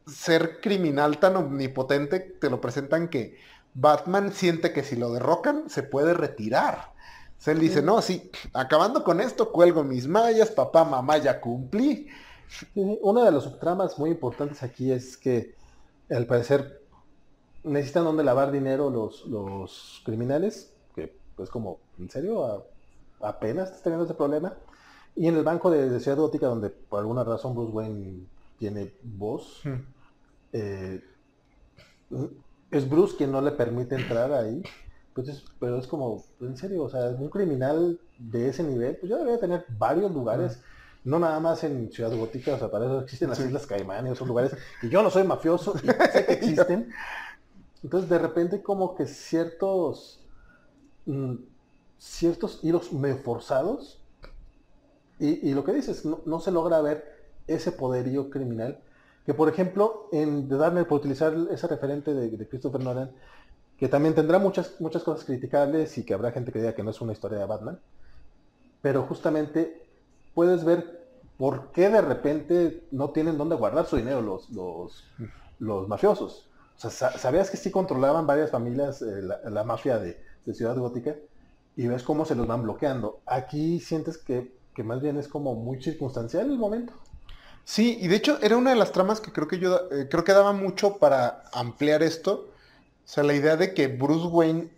[0.07, 3.37] ser criminal tan omnipotente, te lo presentan que
[3.73, 6.93] Batman siente que si lo derrocan, se puede retirar.
[7.37, 12.07] Sea, él dice, no, sí, acabando con esto, cuelgo mis mallas, papá, mamá, ya cumplí.
[12.75, 15.55] Una de las subtramas muy importantes aquí es que,
[16.09, 16.81] al parecer,
[17.63, 22.65] necesitan donde lavar dinero los, los criminales, que pues como, ¿en serio?
[23.21, 24.53] apenas estás teniendo ese problema.
[25.15, 28.27] Y en el banco de, Ciudad Gótica, donde por alguna razón Bruce Wayne
[28.57, 29.81] tiene voz, hmm.
[30.53, 31.03] eh,
[32.71, 34.61] es Bruce quien no le permite entrar ahí.
[35.13, 39.17] Pues pero es como, en serio, o sea, un criminal de ese nivel, pues ya
[39.17, 40.57] debería tener varios lugares.
[40.57, 40.74] Hmm
[41.05, 44.11] no nada más en Ciudad Gótica, o sea, para eso existen las Islas Caimán y
[44.11, 46.91] esos lugares, y yo no soy mafioso, y sé que existen.
[47.83, 50.19] Entonces, de repente, como que ciertos,
[51.05, 51.35] mm,
[51.99, 54.01] ciertos hilos medio forzados,
[55.17, 57.05] y, lo que dices, no, se logra ver
[57.47, 58.81] ese poderío criminal,
[59.25, 63.11] que por ejemplo, en The Dark por utilizar ese referente de, Christopher Nolan,
[63.77, 66.89] que también tendrá muchas, muchas cosas criticables y que habrá gente que diga que no
[66.89, 67.79] es una historia de Batman,
[68.81, 69.84] pero justamente
[70.35, 71.05] puedes ver
[71.37, 74.49] por qué de repente no tienen dónde guardar su dinero los,
[75.59, 76.47] los, mafiosos.
[76.77, 80.21] O sea, ¿sabías que sí controlaban varias familias eh, la, mafia de,
[80.53, 81.15] Ciudad Gótica?
[81.75, 83.21] Y ves cómo se los van bloqueando.
[83.25, 86.93] Aquí sientes que, más bien es como muy circunstancial el momento.
[87.63, 90.23] Sí, y de hecho era una de las tramas que creo que yo eh, creo
[90.23, 92.49] que daba mucho para ampliar esto.
[93.03, 94.69] O sea, la idea de que Bruce Wayne,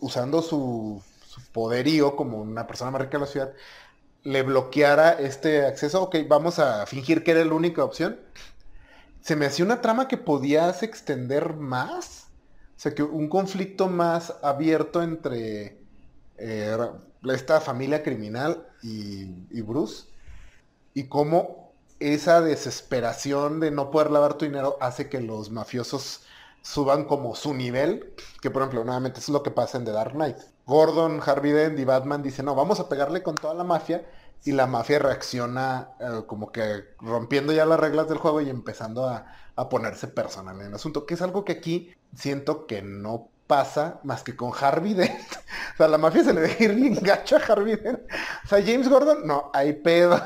[0.00, 3.52] usando su, su poderío como una persona más rica de la ciudad,
[4.24, 8.18] le bloqueara este acceso, ok, vamos a fingir que era la única opción.
[9.20, 12.28] Se me hacía una trama que podías extender más.
[12.76, 15.78] O sea, que un conflicto más abierto entre
[16.38, 16.76] eh,
[17.30, 20.06] esta familia criminal y, y, Bruce.
[20.94, 26.22] Y cómo esa desesperación de no poder lavar tu dinero hace que los mafiosos
[26.62, 28.14] suban como su nivel.
[28.40, 30.38] Que por ejemplo, nuevamente es lo que pasa en The Dark Knight.
[30.66, 34.06] Gordon, Harvey Dent y Batman dicen, no, vamos a pegarle con toda la mafia.
[34.44, 39.08] Y la mafia reacciona eh, como que rompiendo ya las reglas del juego y empezando
[39.08, 39.26] a,
[39.70, 41.06] ponerse personal en el asunto.
[41.06, 45.32] Que es algo que aquí siento que no pasa más que con Harvey Dent.
[45.74, 48.00] o sea, la mafia se le deja ir bien gacho a Harvey Dent.
[48.44, 50.20] O sea, James Gordon, no, hay pedo.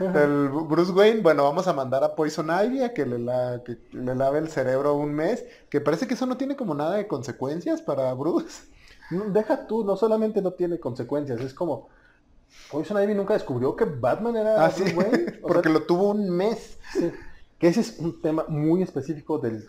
[0.00, 3.16] El Bruce Wayne, bueno, vamos a mandar a Poison Ivy a que le,
[3.64, 6.96] que le lave el cerebro un mes, que parece que eso no tiene como nada
[6.96, 8.75] de consecuencias para Bruce.
[9.10, 11.88] Deja tú, no solamente no tiene consecuencias, es como
[12.70, 14.72] Poison Ivy nunca descubrió que Batman era ah,
[15.42, 16.78] porque lo tuvo un mes.
[17.58, 19.68] Que ese es un tema muy específico del,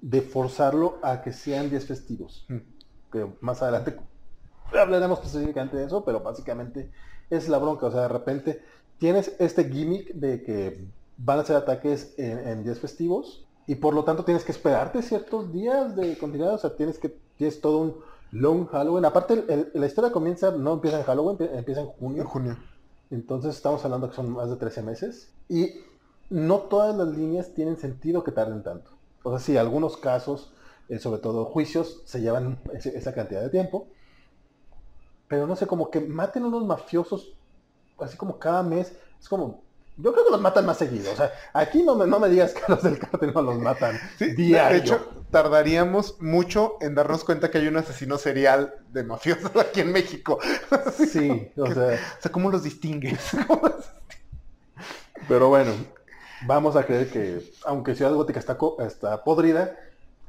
[0.00, 2.46] de forzarlo a que sean 10 festivos.
[2.48, 2.58] Mm.
[3.12, 3.96] Que más adelante
[4.78, 6.90] hablaremos específicamente de eso, pero básicamente
[7.28, 7.86] es la bronca.
[7.86, 8.62] O sea, de repente
[8.98, 10.86] tienes este gimmick de que
[11.16, 15.52] van a ser ataques en 10 festivos y por lo tanto tienes que esperarte ciertos
[15.52, 16.54] días de continuidad.
[16.54, 17.96] O sea, tienes que, tienes todo un
[18.32, 19.04] Long Halloween.
[19.04, 22.24] Aparte, la historia comienza, no empieza en Halloween, empieza en junio.
[22.26, 22.56] junio.
[23.10, 25.32] Entonces estamos hablando que son más de 13 meses.
[25.48, 25.70] Y
[26.30, 28.90] no todas las líneas tienen sentido que tarden tanto.
[29.22, 30.52] O sea, sí, algunos casos,
[30.88, 33.88] eh, sobre todo juicios, se llevan esa cantidad de tiempo.
[35.26, 37.34] Pero no sé, como que maten unos mafiosos,
[37.98, 38.98] así como cada mes.
[39.18, 39.62] Es como,
[39.98, 41.12] yo creo que los matan más seguido.
[41.12, 43.98] O sea, aquí no me, no me digas que los del cartel no los matan
[44.18, 49.80] De hecho, tardaríamos mucho en darnos cuenta que hay un asesino serial de mafiosos aquí
[49.80, 50.38] en México.
[50.96, 51.98] Sí, o sea...
[52.18, 53.18] O sea, ¿cómo los distingues?
[55.28, 55.72] Pero bueno,
[56.46, 58.56] vamos a creer que, aunque Ciudad Gótica está,
[58.86, 59.76] está podrida,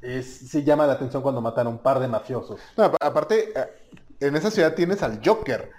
[0.01, 2.59] es, sí llama la atención cuando matan a un par de mafiosos.
[2.99, 3.67] aparte, eh,
[4.19, 5.71] en esa ciudad tienes al Joker.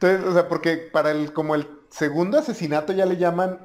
[0.00, 3.60] Entonces, o sea, porque para el, como el segundo asesinato ya le llaman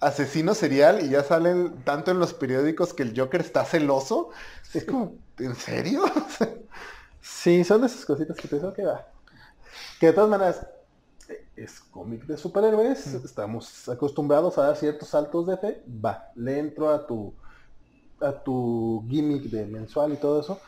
[0.00, 4.30] asesino serial y ya salen tanto en los periódicos que el Joker está celoso.
[4.74, 6.04] Es como, ¿en serio?
[7.20, 9.06] sí, son esas cositas que pienso que va.
[10.00, 10.66] Que de todas maneras,
[11.56, 16.90] es cómic de superhéroes, estamos acostumbrados a dar ciertos saltos de fe, va, le entro
[16.90, 17.34] a tu
[18.20, 20.60] a tu gimmick de mensual y todo eso,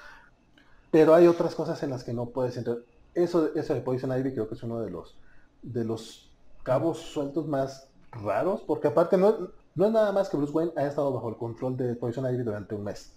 [0.90, 2.78] pero hay otras cosas en las que no puedes entrar.
[3.14, 5.16] Eso, eso de Poison Ivy creo que es uno de los
[5.62, 6.30] de los
[6.62, 10.88] cabos sueltos más raros, porque aparte no, no es nada más que Bruce Wayne haya
[10.88, 13.12] estado bajo el control de Poison Ivy durante un mes.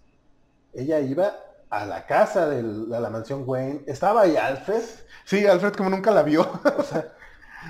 [0.74, 1.34] Ella iba
[1.70, 4.84] a la casa de la, mansión Wayne, estaba ahí Alfred.
[5.26, 6.48] Sí, Alfred como nunca la vio.
[6.78, 7.14] o sea,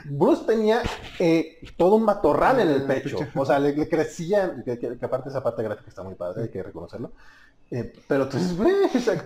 [0.05, 0.81] Bruce tenía
[1.19, 3.17] eh, todo un matorral en el pecho.
[3.35, 7.11] O sea, le, crecía, que, aparte esa parte gráfica está muy padre, hay que reconocerlo.
[7.71, 9.23] Eh, pero tú dices,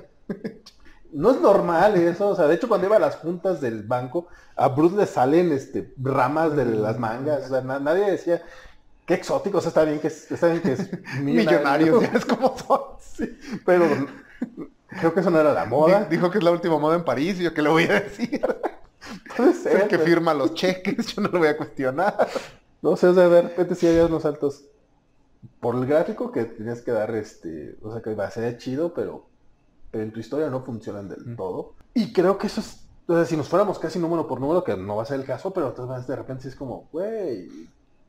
[1.14, 4.28] no es normal eso, o sea, de hecho cuando iba a las juntas del banco,
[4.56, 8.42] a Bruce le salen este, ramas de las mangas, o sea, nadie decía,
[9.06, 10.90] qué exóticos, está bien que es, está bien que es
[11.22, 12.82] Millonarios, ya es como son.
[13.12, 13.86] Sí, pero
[14.88, 16.06] creo que eso no era la moda.
[16.06, 18.00] Di- Dijo que es la última moda en París, y yo qué le voy a
[18.00, 18.42] decir.
[19.38, 22.28] Puede Es ser, el que pero- firma los cheques, yo no lo voy a cuestionar.
[22.82, 24.64] No sé, o sea, de repente sí había unos saltos
[25.60, 28.94] por el gráfico que tenías que dar, este, o sea, que va a ser chido,
[28.94, 29.28] pero
[29.94, 31.36] en tu historia no funcionan del Mm.
[31.36, 31.74] todo.
[31.94, 34.76] Y creo que eso es, o sea, si nos fuéramos casi número por número, que
[34.78, 37.48] no va a ser el caso, pero de repente sí es como, güey,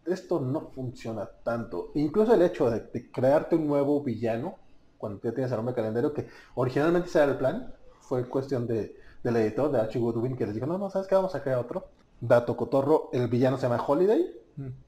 [0.06, 1.90] esto no funciona tanto.
[1.94, 4.56] Incluso el hecho de, de crearte un nuevo villano,
[4.98, 8.94] cuando ya tienes el nombre calendario, que originalmente ese era el plan, fue cuestión de,
[9.24, 11.14] del editor, de Archie Goodwin, que les dijo, no, no, ¿sabes qué?
[11.14, 11.86] Vamos a crear otro.
[12.20, 14.24] Dato cotorro, el villano se llama Holiday,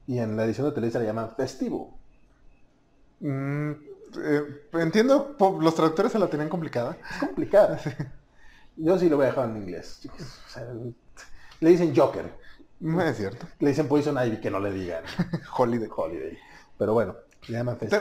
[0.07, 1.97] y en la edición de Televisa le llaman Festivo.
[3.19, 3.71] Mm,
[4.23, 6.97] eh, entiendo, los traductores se la tenían complicada.
[7.11, 7.77] Es complicado.
[8.77, 10.21] Yo sí lo voy a dejar en inglés, chicos.
[10.47, 10.67] O sea,
[11.61, 12.25] le dicen Joker,
[12.79, 13.47] No es cierto.
[13.59, 15.03] le dicen Poison Ivy, que no le digan
[15.57, 15.89] Holiday.
[15.95, 16.37] Holiday.
[16.77, 17.15] Pero bueno.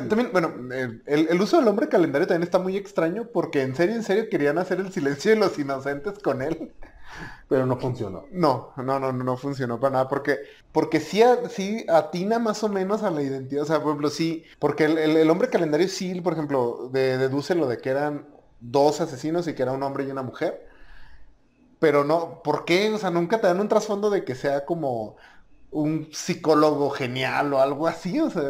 [0.08, 3.74] También, bueno, eh, el, el uso del hombre calendario también está muy extraño porque en
[3.74, 6.72] serio, en serio querían hacer el silencio de los inocentes con él.
[7.48, 8.26] Pero no funcionó.
[8.32, 10.38] No, no, no, no, no funcionó para nada porque,
[10.72, 13.62] porque sí, a- sí atina más o menos a la identidad.
[13.64, 17.18] O sea, por ejemplo, sí, porque el, el- el hombre calendario sí, por ejemplo, de-
[17.18, 18.26] deduce lo de que eran
[18.60, 20.66] dos asesinos y que era un hombre y una mujer.
[21.78, 22.90] Pero no, ¿por qué?
[22.92, 25.16] O sea, nunca te dan un trasfondo de que sea como
[25.70, 28.20] un psicólogo genial o algo así.
[28.20, 28.42] O sea,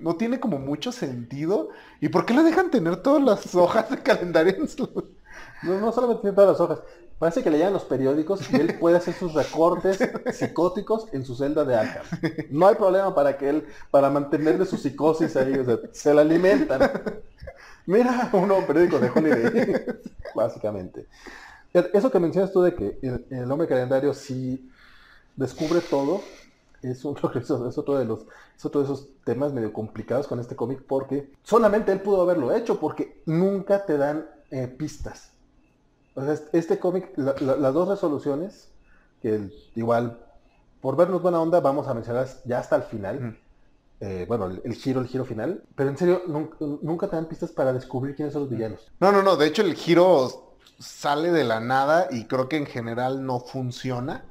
[0.00, 1.70] no tiene como mucho sentido.
[2.00, 5.12] ¿Y por qué le dejan tener todas las hojas de calendario en su...
[5.62, 6.80] No, no solamente tiene todas las hojas.
[7.18, 9.98] Parece que le llegan los periódicos y él puede hacer sus recortes
[10.32, 12.06] psicóticos en su celda de Arkham.
[12.50, 16.20] No hay problema para que él, para mantenerle su psicosis ahí, o sea, se la
[16.22, 16.80] alimentan.
[17.86, 19.84] Mira, un nuevo periódico de Holiday,
[20.34, 21.06] básicamente.
[21.72, 22.98] Eso que mencionas tú de que
[23.30, 24.70] el, hombre calendario sí
[25.36, 26.22] descubre todo,
[26.82, 28.20] es, eso- es otro de los,
[28.56, 32.52] es otro de esos temas medio complicados con este cómic porque solamente él pudo haberlo
[32.54, 35.32] hecho porque nunca te dan eh, pistas.
[36.18, 38.68] O sea, este- este cómic, la- la- las dos resoluciones,
[39.22, 40.18] que igual,
[40.80, 43.38] por vernos buena onda, vamos a mencionarlas ya hasta el final.
[44.00, 45.64] Eh, bueno, el, el giro, el giro final.
[45.74, 48.90] Pero en serio, nunca, nunca te dan pistas para descubrir quiénes son los villanos.
[49.00, 49.36] No, no, no.
[49.36, 54.24] De hecho, el giro sale de la nada y creo que en general no funciona.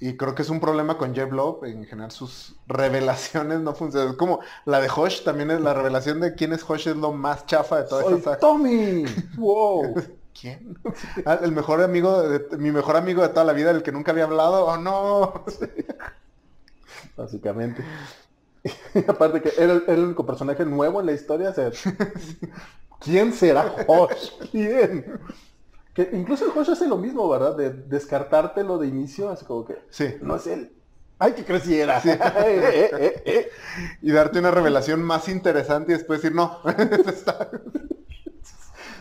[0.00, 1.64] Y creo que es un problema con Jeff Love.
[1.64, 4.10] En general sus revelaciones no funcionan.
[4.10, 7.12] Es como la de Hosh también es la revelación de quién es Hosh es lo
[7.12, 8.38] más chafa de toda ¡Soy esa saga.
[8.40, 9.04] Tommy!
[9.36, 9.94] ¡Wow!
[10.46, 10.78] ¿Quién?
[11.26, 14.12] Ah, el mejor amigo, de, mi mejor amigo de toda la vida, el que nunca
[14.12, 14.66] había hablado.
[14.66, 15.44] ¡Oh, no!
[17.16, 17.84] Básicamente.
[18.94, 21.50] Y aparte que era el, el único personaje nuevo en la historia.
[21.50, 21.70] o sea,
[23.00, 24.30] ¿Quién será Hosh?
[24.50, 25.18] ¿Quién?
[25.94, 27.56] Que incluso el Hosh hace lo mismo, ¿verdad?
[27.56, 30.14] De descartártelo de inicio, así como que Sí.
[30.20, 30.72] no es él.
[31.18, 31.98] ¡Ay, que creciera!
[32.04, 33.50] Eh, eh, eh, eh.
[34.02, 36.60] Y darte una revelación más interesante y después decir, no.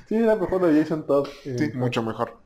[0.07, 1.27] Sí, era mejor de Jason Todd.
[1.45, 2.37] eh, sí, mucho mejor.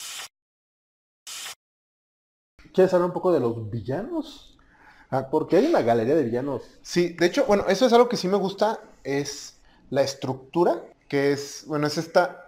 [2.73, 4.57] ¿Quieres hablar un poco de los villanos?
[5.09, 5.27] Ah.
[5.29, 6.63] Porque hay una galería de villanos.
[6.81, 11.31] Sí, de hecho, bueno, eso es algo que sí me gusta, es la estructura, que
[11.31, 12.45] es, bueno, es esta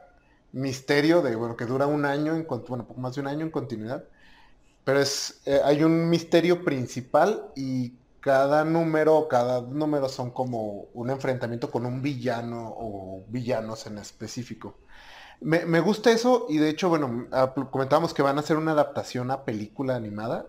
[0.54, 3.52] misterio de, bueno, que dura un año, en, bueno, poco más de un año en
[3.52, 4.04] continuidad,
[4.84, 11.10] pero es, eh, hay un misterio principal y cada número, cada número son como un
[11.10, 14.76] enfrentamiento con un villano o villanos en específico.
[15.42, 18.72] Me, me gusta eso y de hecho, bueno, ah, comentábamos que van a hacer una
[18.72, 20.46] adaptación a película animada.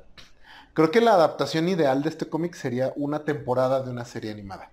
[0.75, 4.71] Creo que la adaptación ideal de este cómic sería una temporada de una serie animada.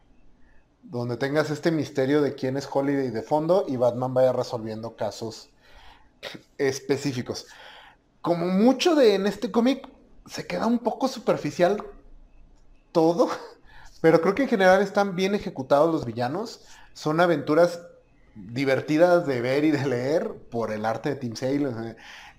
[0.83, 5.49] Donde tengas este misterio de quién es Holiday de fondo y Batman vaya resolviendo casos
[6.57, 7.47] específicos.
[8.21, 9.87] Como mucho de en este cómic
[10.25, 11.83] se queda un poco superficial
[12.91, 13.29] todo,
[14.01, 16.65] pero creo que en general están bien ejecutados los villanos.
[16.93, 17.79] Son aventuras
[18.47, 21.95] divertidas de ver y de leer por el arte de Tim Sale.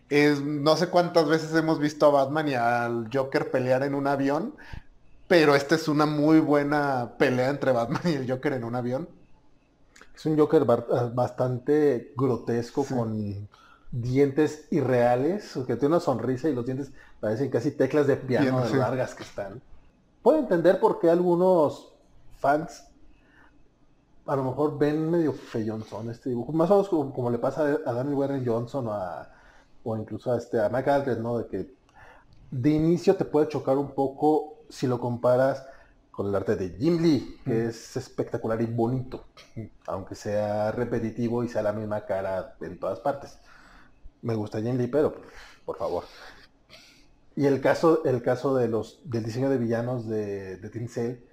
[0.08, 4.06] es, no sé cuántas veces hemos visto a Batman y al Joker pelear en un
[4.06, 4.56] avión,
[5.28, 9.08] pero esta es una muy buena pelea entre Batman y el Joker en un avión.
[10.14, 12.94] Es un Joker ah, bastante grotesco Sí.
[12.94, 13.48] con
[13.90, 18.70] dientes irreales, que tiene una sonrisa y los dientes parecen casi teclas de piano de
[18.70, 18.76] sí.
[18.76, 19.62] largas que están.
[20.22, 21.94] Puedo entender por qué algunos
[22.36, 22.89] fans
[24.26, 27.62] a lo mejor ven medio feyonzón este dibujo, más o menos como, como le pasa
[27.86, 29.30] a Daniel Warren Johnson o, a-
[29.82, 31.38] o incluso a, este, a Mike Aldred, ¿no?
[31.38, 31.74] De que
[32.50, 35.66] de inicio te puede chocar un poco si lo comparas
[36.10, 37.68] con el arte de Jim Lee, que Mm.
[37.68, 39.26] es espectacular y bonito,
[39.86, 43.38] aunque sea repetitivo y sea la misma cara en todas partes.
[44.22, 45.14] Me gusta Jim Lee, pero
[45.64, 46.04] por favor.
[47.36, 51.24] Y el caso, el caso de los, del diseño de villanos de, de Tim Sale,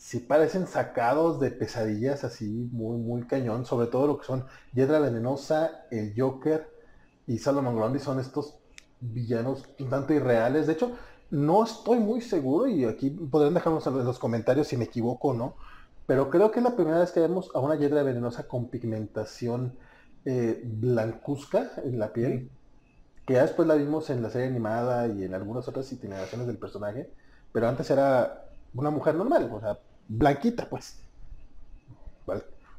[0.00, 4.98] sí parecen sacados de pesadillas así muy, muy cañón, sobre todo lo que son Hiedra
[4.98, 6.66] Venenosa, el Joker
[7.26, 8.56] y Salomon Grundy son estos
[8.98, 10.66] villanos un tanto irreales.
[10.66, 10.92] De hecho,
[11.30, 15.34] no estoy muy seguro y aquí podrán dejarnos en los comentarios si me equivoco o
[15.34, 15.54] no,
[16.06, 19.76] pero creo que es la primera vez que vemos a una Hiedra Venenosa con pigmentación
[20.24, 22.50] eh, blancuzca en la piel,
[23.26, 26.56] que ya después la vimos en la serie animada y en algunas otras itineraciones del
[26.56, 27.10] personaje,
[27.52, 29.78] pero antes era una mujer normal, o sea,
[30.10, 30.96] blanquita, pues.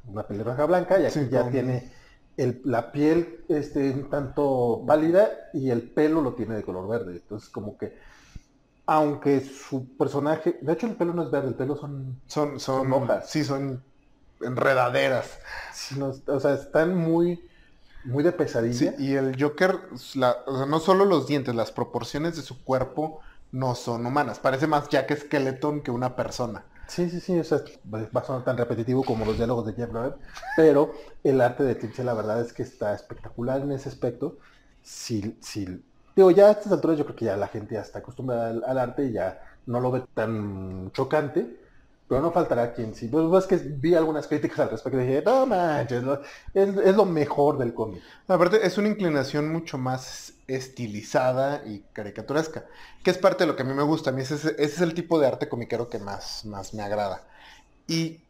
[0.06, 1.90] Una pelirroja blanca y aquí ya tiene
[2.36, 7.12] la piel este, un tanto pálida y el pelo lo tiene de color verde.
[7.12, 7.96] Entonces como que,
[8.86, 12.92] aunque su personaje, de hecho el pelo no es verde, el pelo son, son, son,
[12.92, 13.30] hojas.
[13.30, 13.82] Sí, son
[14.40, 15.38] enredaderas.
[16.26, 17.40] o sea, están muy,
[18.04, 18.94] muy de pesadilla.
[18.98, 19.78] y el Joker,
[20.16, 23.20] no solo los dientes, las proporciones de su cuerpo
[23.52, 24.40] no son humanas.
[24.40, 26.64] Parece más Jack Skeleton que una persona.
[26.86, 27.58] Sí, sí, sí, o sea,
[27.94, 30.16] va a sonar tan repetitivo como los diálogos de Jeff Loeb,
[30.54, 34.38] pero el arte de Tinche la verdad es que está espectacular en ese aspecto.
[34.82, 35.82] Si, si,
[36.14, 38.78] digo, ya a estas alturas yo creo que ya la gente ya está acostumbrada al
[38.78, 41.61] arte y ya no lo ve tan chocante,
[42.08, 43.08] pero no faltará quien sí.
[43.08, 46.04] Pues es que vi algunas críticas al respecto y dije, no manches,
[46.54, 48.02] es, lo mejor del cómic.
[48.28, 52.66] Aparte, es una inclinación mucho más estilizada y caricaturesca,
[53.02, 54.10] que es parte de lo que a mí me gusta.
[54.10, 57.22] A mí ese, ese es el tipo de arte comiquero que más, más me agrada.
[57.86, 58.20] Y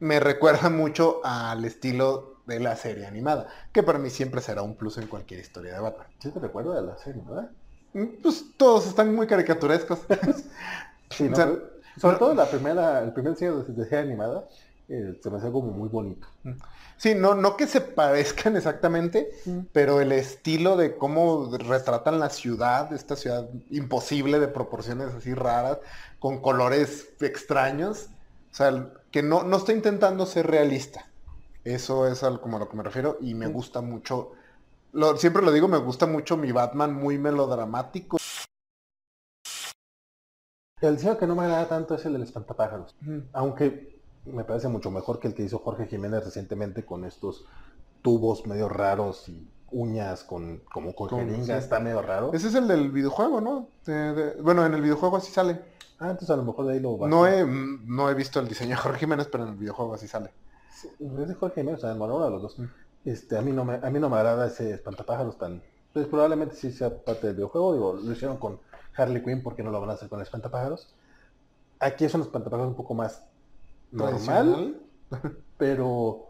[0.00, 4.76] me recuerda mucho al estilo de la serie animada, que para mí siempre será un
[4.76, 6.06] plus en cualquier historia de Batman.
[6.18, 7.50] ¿Sí te recuerda de la serie, verdad?
[7.94, 10.00] Mm, pues todos están muy caricaturescos.
[11.10, 11.73] sí, ¿no?
[11.98, 14.48] Sobre todo la primera, el primer diseño de serie animada,
[14.88, 16.26] eh, se me hace como muy bonito.
[16.42, 16.52] Mm.
[16.96, 19.58] Sí, no, no que se parezcan exactamente, mm.
[19.72, 25.78] pero el estilo de cómo retratan la ciudad, esta ciudad imposible de proporciones así raras,
[26.18, 28.08] con colores extraños,
[28.52, 31.06] o sea, que no, no está intentando ser realista.
[31.64, 33.52] Eso es al, como a lo que me refiero y me mm.
[33.52, 34.32] gusta mucho,
[34.92, 38.18] lo, siempre lo digo, me gusta mucho mi Batman muy melodramático.
[40.80, 42.94] El diseño que no me agrada tanto es el del espantapájaros.
[43.32, 47.46] Aunque me parece mucho mejor que el que hizo Jorge Jiménez recientemente con estos
[48.02, 52.32] tubos medio raros y uñas con como con, jeringa, está medio raro.
[52.32, 53.68] Ese es el del videojuego, ¿no?
[54.42, 55.60] bueno, en el videojuego así sale.
[55.98, 58.48] Ah, entonces a lo mejor de ahí lo va no he, no he visto el
[58.48, 60.30] diseño de Jorge Jiménez, pero en el videojuego así sale.
[60.70, 62.56] Sí, es de Jorge Jiménez, o sea, uno de los dos.
[63.04, 65.62] Este, a mí no me, a mí no me agrada ese espantapájaros tan.
[65.92, 68.58] Pues probablemente sí sea parte del videojuego, digo, lo hicieron con
[68.96, 70.94] Harley Quinn porque no lo van a hacer con el espantapájaros.
[71.78, 73.24] Aquí es un espantapájaros un poco más
[73.90, 74.80] normal,
[75.58, 76.28] pero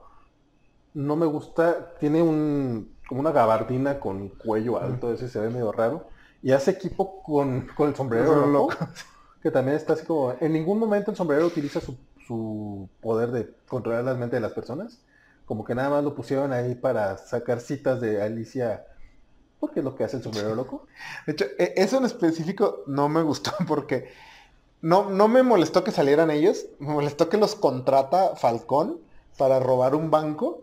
[0.95, 1.95] no me gusta.
[1.99, 6.09] Tiene un como una gabardina con cuello alto, ese se ve medio raro.
[6.43, 8.75] Y hace equipo con, el sombrero loco,
[9.43, 10.35] que también está así como.
[10.41, 11.97] En ningún momento el sombrero utiliza su,
[12.27, 15.01] su poder de controlar la mente de las personas.
[15.47, 18.87] Como que nada más lo pusieron ahí para sacar citas de Alicia
[19.65, 20.87] porque es lo que hace el sombrero loco.
[21.27, 24.13] De hecho, e, eso en específico no me gustó porque
[24.83, 28.99] no, no me molestó que salieran ellos, me molestó que los contrata Falcón
[29.39, 30.61] para robar un banco.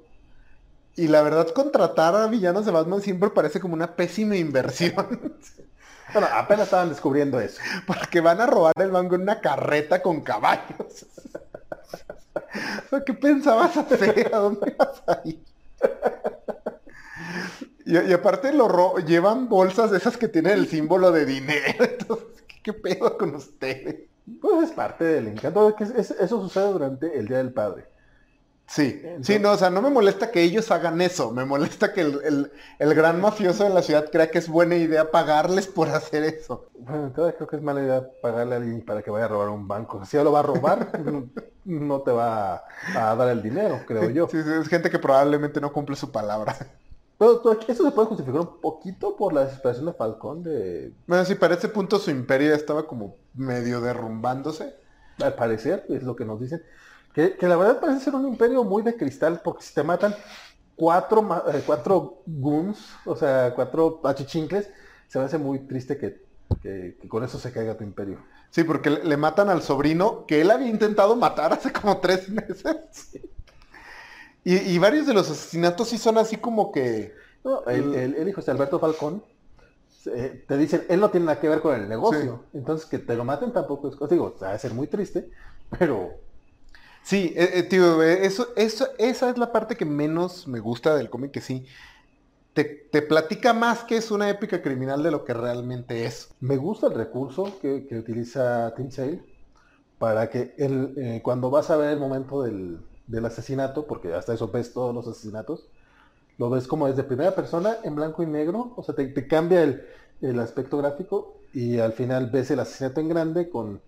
[0.95, 4.93] Y la verdad, contratar a villanos de Batman siempre parece como una pésima inversión.
[6.13, 7.59] bueno, apenas estaban descubriendo eso.
[7.87, 11.07] Porque van a robar el banco en una carreta con caballos.
[13.05, 14.29] ¿Qué pensabas hacer?
[14.31, 15.50] ¿A dónde vas a ir?
[17.85, 21.83] Y, aparte lo llevan bolsas de esas que tienen el símbolo de dinero.
[21.99, 24.07] Entonces, ¿qué, pedo con ustedes?
[24.39, 25.75] Pues es parte del encanto.
[25.75, 27.91] Que eso sucede durante el Día del Padre.
[28.71, 31.99] Sí, sí, no, o sea, no me molesta que ellos hagan eso, me molesta que
[31.99, 36.67] el, gran mafioso de la ciudad crea que es buena idea pagarles por hacer eso.
[36.79, 39.49] Bueno, entonces creo que es mala idea pagarle a alguien para que vaya a robar
[39.49, 40.05] un banco.
[40.05, 40.87] Si ya lo va a robar,
[41.65, 42.63] no te va
[42.95, 44.29] a, dar el dinero, creo yo.
[44.29, 46.55] Sí, es gente que probablemente no cumple su palabra.
[47.21, 50.91] Pero eso se puede justificar un poquito por la desesperación de Falcón de...
[51.05, 54.73] Bueno, sí, para ese punto su imperio ya estaba como medio derrumbándose.
[55.21, 56.63] Al parecer, es lo que nos dicen.
[57.13, 60.15] Que, la verdad parece ser un imperio muy de cristal, porque si te matan
[60.75, 64.71] cuatro, eh, cuatro goons, o sea, cuatro achichincles,
[65.07, 68.17] se me hace muy triste que, con eso se caiga tu imperio.
[68.49, 73.11] Sí, porque le, matan al sobrino que él había intentado matar hace como tres meses.
[74.43, 77.13] Y, varios de los asesinatos sí son así como que...
[77.43, 79.23] No, el, hijo de Alberto Falcón,
[80.03, 82.45] te dicen, él no tiene nada que ver con el negocio.
[82.53, 84.13] Entonces que te lo maten tampoco es cosa.
[84.13, 85.29] Digo, va a ser muy triste,
[85.77, 86.11] pero...
[87.03, 90.95] Sí, eh, eh, tío, eh, eso, eso, esa es la parte que menos me gusta
[90.95, 91.65] del cómic, que sí.
[92.53, 96.29] Te, te, platica más que es una épica criminal de lo que realmente es.
[96.41, 99.23] Me gusta el recurso que, que utiliza Tim Sale
[100.01, 102.79] para que el, eh, cuando vas a ver el momento del,
[103.11, 105.67] del asesinato, porque hasta eso ves todos los asesinatos,
[106.37, 109.63] lo ves como desde primera persona en blanco y negro, o sea, te, te cambia
[109.63, 109.85] el,
[110.21, 113.81] el aspecto gráfico y al final ves el asesinato en grande con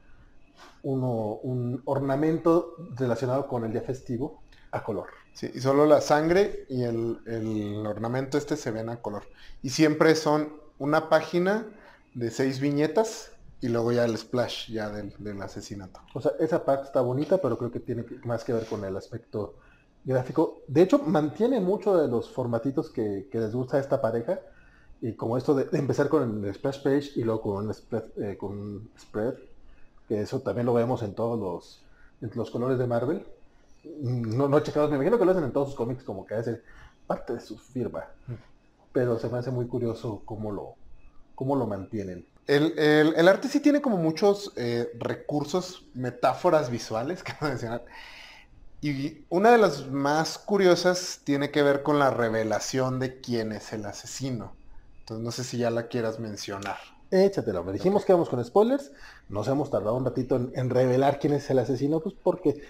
[0.84, 5.08] uno, un ornamento relacionado con el día festivo a color.
[5.34, 9.24] Sí, y solo la sangre y el, el ornamento este se ven a color.
[9.64, 11.66] Y siempre son una página
[12.14, 13.32] de seis viñetas
[13.64, 16.02] y luego ya el splash ya del, del asesinato.
[16.14, 18.96] O sea, esa parte está bonita, pero creo que tiene más que ver con el
[18.98, 19.56] aspecto
[20.04, 20.64] gráfico.
[20.68, 24.40] De hecho, mantiene mucho de los formatitos que, que les gusta a esta pareja.
[25.02, 28.04] Y como esto de, de empezar con el splash page y luego con un spread,
[28.18, 29.36] eh, con un spread,
[30.08, 31.86] que eso también lo vemos en todos los,
[32.22, 33.26] en los colores de Marvel.
[34.02, 36.26] Mm, No, no he checado, me imagino que lo hacen en todos sus cómics como
[36.26, 36.50] que es
[37.08, 38.06] parte de su firma.
[38.94, 40.76] Pero se me hace muy curioso cómo lo,
[41.36, 42.28] cómo lo mantienen.
[42.48, 47.86] El, el- el arte sí tiene como muchos eh, recursos, metáforas visuales, que mencionar.
[48.82, 53.72] Y una de las más curiosas tiene que ver con la revelación de quién es
[53.74, 54.58] el asesino.
[55.00, 56.78] Entonces no sé si ya la quieras mencionar.
[57.10, 57.64] Échatelo.
[57.64, 58.92] Me dijimos que vamos con spoilers.
[59.30, 62.62] Nos hemos tardado un ratito en, en revelar quién es el asesino, pues porque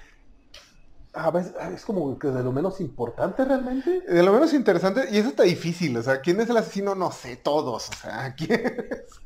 [1.13, 4.01] a veces es como que de lo menos importante realmente.
[4.01, 6.95] De lo menos interesante, y eso está difícil, o sea, ¿quién es el asesino?
[6.95, 8.51] No sé, todos, o sea, ¿quién,
[8.89, 9.22] es?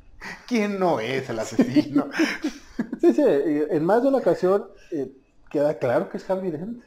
[0.48, 2.10] ¿Quién no es el asesino?
[3.02, 5.12] Sí, sí, en más de una ocasión eh,
[5.50, 6.84] queda claro que es Harvey Dent.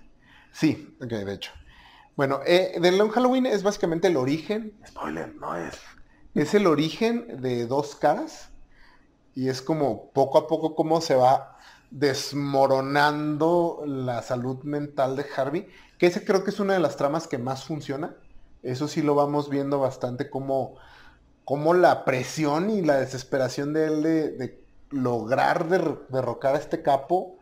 [0.53, 1.53] Sí, ok, de hecho.
[2.17, 5.75] Bueno, eh, The Long Halloween es básicamente el origen, Spoiler, no es.
[6.35, 8.51] es el origen de dos caras,
[9.35, 11.59] y es como poco a poco cómo se va
[11.91, 15.69] desmoronando la salud mental de Harvey,
[15.99, 18.17] que ese creo que es una de las tramas que más funciona.
[18.63, 20.77] Eso sí lo vamos viendo bastante como,
[21.51, 27.39] como la presión y la desesperación de él de, lograr der- derrocar a este capo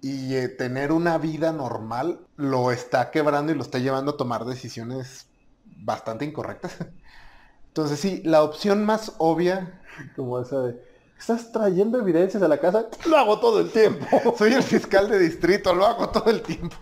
[0.00, 4.44] y eh, tener una vida normal, lo está quebrando y lo está llevando a tomar
[4.46, 5.28] decisiones
[5.64, 6.76] bastante incorrectas.
[7.68, 9.80] Entonces sí, la opción más obvia
[10.16, 10.80] Como esa de,
[11.22, 12.86] ¿estás trayendo evidencias a la casa?
[13.06, 14.34] Lo hago todo el tiempo.
[14.36, 16.74] Soy el fiscal de distrito, lo hago todo el tiempo.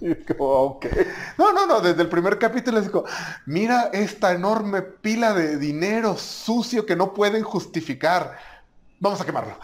[0.00, 0.86] Y es como, ok.
[1.38, 3.04] No, no, no, desde el primer capítulo es digo,
[3.46, 8.36] mira esta enorme pila de dinero sucio que no pueden justificar.
[8.98, 9.56] Vamos a quemarlo.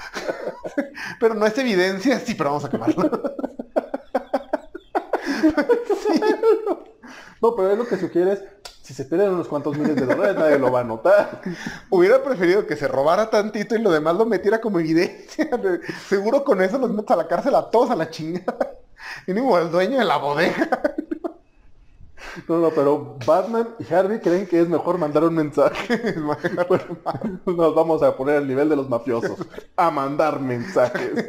[1.18, 3.10] pero no es evidencia, sí, pero vamos a quemarlo.
[7.42, 8.44] No, pero es lo que sugieres.
[8.84, 11.40] Si se pierden unos cuantos miles de dólares, nadie lo va a notar.
[11.88, 15.48] Hubiera preferido que se robara tantito y lo demás lo metiera como evidencia.
[16.06, 18.76] Seguro con eso los metes a la cárcel a todos a la chingada.
[19.26, 20.68] Mínimo el dueño de la bodega.
[22.46, 26.16] No, no, pero Batman y Harvey creen que es mejor mandar un mensaje.
[27.46, 29.38] Nos vamos a poner al nivel de los mafiosos.
[29.76, 31.26] A mandar mensajes.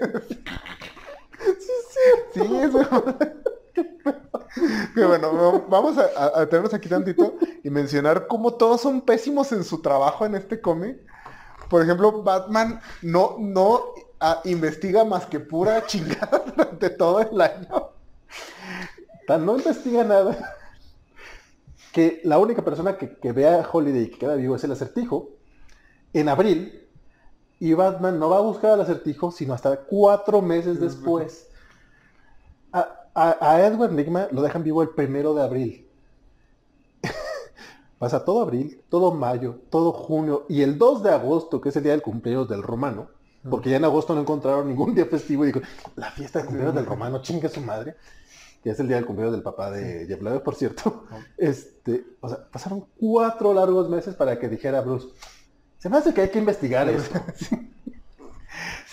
[2.33, 3.15] Sí, eso.
[4.95, 9.81] Bueno, vamos a, a, tenernos aquí tantito y mencionar cómo todos son pésimos en su
[9.81, 10.97] trabajo en este cómic.
[11.69, 13.81] Por ejemplo, Batman no, no
[14.19, 17.91] ah, investiga más que pura chingada durante todo el año.
[19.27, 20.55] Tan no investiga nada.
[21.91, 24.71] Que la única persona que, que ve a Holiday y que queda vivo es el
[24.71, 25.29] acertijo.
[26.13, 26.81] En abril.
[27.59, 31.49] Y Batman no va a buscar al acertijo sino hasta cuatro meses después.
[32.73, 35.87] A, a- a Edward Nigma lo dejan vivo el primero de abril.
[37.99, 41.83] Pasa todo abril, todo mayo, todo junio y el 2 de agosto, que es el
[41.83, 43.07] día del cumpleaños del romano,
[43.49, 45.61] porque ya en agosto no encontraron ningún día festivo y dijo,
[45.95, 47.95] la fiesta de cumpleaños del romano, chingue su madre,
[48.63, 51.05] que es el día del cumpleaños del papá de Jeff Loeb, por cierto.
[51.37, 55.07] Este, o sea, pasaron cuatro largos meses para que dijera Bruce,
[55.77, 57.19] se me hace que hay que investigar esto.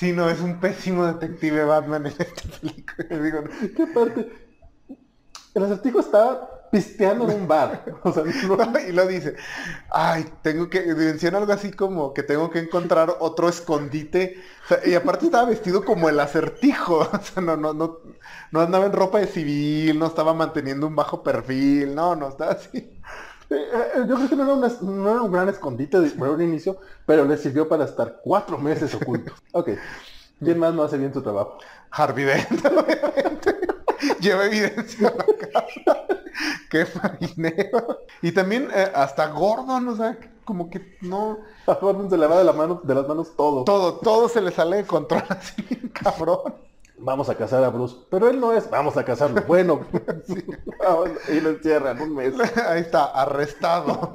[0.03, 3.07] Sí, no, es un pésimo detective Batman en esta película.
[3.23, 3.45] Digo,
[3.77, 4.33] ¿Qué parte?
[5.55, 7.85] El acertijo está pisteando en un bar.
[8.03, 9.37] O sea, no- y lo dice,
[9.91, 14.37] ay, tengo que, menciona algo así como que tengo que encontrar otro escondite.
[14.65, 17.01] O sea, y aparte estaba vestido como el acertijo.
[17.13, 17.99] O sea, no, no, no,
[18.51, 22.53] no andaba en ropa de civil, no estaba manteniendo un bajo perfil, no, no, estaba
[22.53, 22.99] así.
[23.53, 26.29] Eh, eh, Yo creo que no era, una- no era un gran escondite de, por
[26.31, 29.33] un inicio, pero le sirvió para estar cuatro meses oculto.
[29.53, 29.71] Ok.
[30.43, 31.59] ¿Quién más no hace bien su trabajo?
[31.91, 33.57] Harvey Dent, obviamente.
[34.21, 36.07] Lleva evidencia a la casa.
[36.71, 38.01] Qué marinero.
[38.23, 41.39] Y también eh, hasta Gordon, o sea, como que no...
[41.67, 43.63] A Gordon se le va de, la mano, de las manos todo.
[43.65, 46.55] Todo, todo se le sale de control así, cabrón.
[47.03, 47.97] Vamos a casar a Bruce.
[48.11, 49.43] Pero él no es, vamos a casarlo.
[49.47, 49.81] Bueno.
[50.79, 52.35] Vamos, y lo encierran un mes.
[52.67, 54.13] Ahí está, arrestado.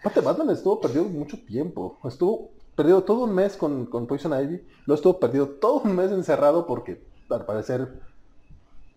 [0.00, 1.98] Aparte, Batman estuvo perdido mucho tiempo.
[2.04, 4.66] Estuvo perdido todo un mes con, con Poison Ivy.
[4.86, 7.88] Lo estuvo perdido todo un mes encerrado porque al parecer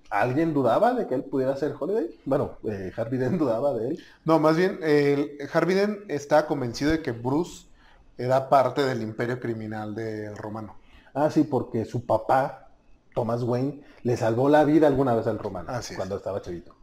[0.10, 2.20] alguien dudaba de que él pudiera ser Holiday.
[2.26, 4.04] Bueno, eh, Harvey Dent dudaba de él.
[4.26, 4.80] No, más bien,
[5.54, 7.66] Harvey Dent estaba convencido de que Bruce
[8.18, 10.76] era parte del imperio criminal del romano.
[11.14, 12.61] Ah, sí, porque su papá,
[13.14, 15.97] Thomas Wayne, le salvó la vida alguna vez al romano Así es.
[15.97, 16.76] cuando estaba chavito.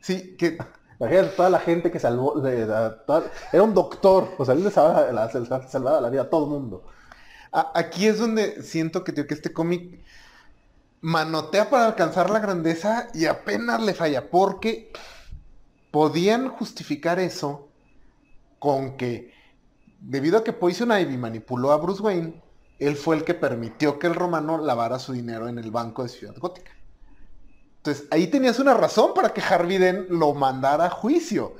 [0.00, 0.58] Sí, que
[1.00, 4.62] Imagínate toda la gente que salvó, de- de- toda- era un doctor, o sea, él
[4.64, 6.84] le salvaba la, sal- salvaba la vida a todo el mundo.
[7.52, 9.98] a- aquí es donde siento que, tío, que este cómic
[11.00, 14.92] manotea para alcanzar la grandeza y apenas le falla, porque
[15.90, 17.68] podían justificar eso
[18.58, 19.32] con que,
[20.00, 22.42] debido a que Poison Ivy manipuló a Bruce Wayne,
[22.80, 26.08] él fue el que permitió que el romano lavara su dinero en el banco de
[26.10, 26.72] Ciudad Gótica.
[27.78, 31.56] Entonces, ahí tenías una razón para que Harvey Dent lo mandara a juicio.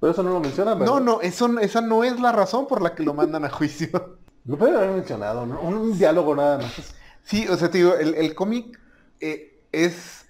[0.00, 0.94] Pero eso no lo mencionan, ¿verdad?
[0.94, 4.18] No, no, eso, esa no es la razón por la que lo mandan a juicio.
[4.44, 5.60] Lo puede haber mencionado, ¿no?
[5.60, 6.94] Un, un diálogo nada más.
[7.22, 8.80] Sí, o sea, te digo, el, el cómic
[9.20, 10.26] eh, es...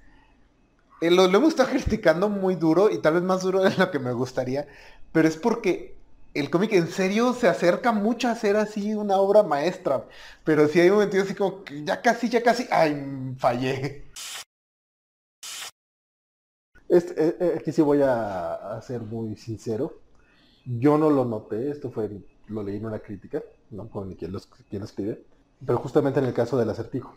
[1.00, 3.90] eh, lo, lo hemos estado criticando muy duro y tal vez más duro de lo
[3.92, 4.66] que me gustaría,
[5.12, 5.97] pero es porque
[6.34, 10.06] el cómic en serio se acerca mucho a ser así una obra maestra,
[10.44, 14.08] pero sí hay momentos así como que ya casi, ya casi, ay, fallé.
[16.88, 20.00] Eh, eh, aquí sí voy a, ser muy sincero.
[20.64, 22.10] Yo no lo noté, esto fue,
[22.48, 25.24] lo leí en una crítica, no con quién lo, escribe,
[25.64, 27.14] pero justamente en el caso del acertijo.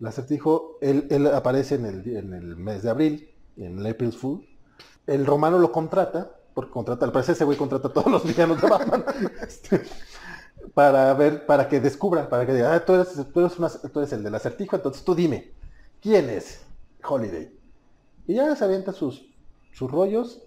[0.00, 4.46] El acertijo, él, aparece en el, mes de abril, en el April's Fool.
[5.06, 8.62] El romano lo contrata, porque contrata, al parecer ese güey contrata a todos los villanos
[8.62, 9.04] de Batman,
[9.46, 9.82] este,
[10.72, 14.00] para ver, para que descubra, para que diga, ah, tú eres, tú eres una- tú
[14.00, 15.52] eres el del acertijo, entonces tú dime,
[16.00, 16.62] ¿quién es
[17.06, 17.54] Holiday?
[18.26, 19.26] Y ya se avienta sus,
[19.74, 20.40] sus rollos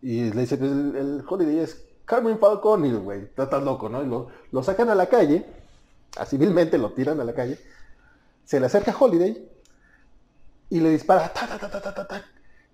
[0.00, 3.88] y le dice, pues, el, Holiday es Carmen Falcón y el güey está tan loco,
[3.88, 4.04] ¿no?
[4.04, 5.44] Y lo, lo sacan a la calle,
[6.16, 7.58] así vilmente lo tiran a la calle,
[8.44, 9.50] se le acerca Holiday
[10.68, 12.24] y le dispara, ta, ta, ta, ta, ta, ta, ta,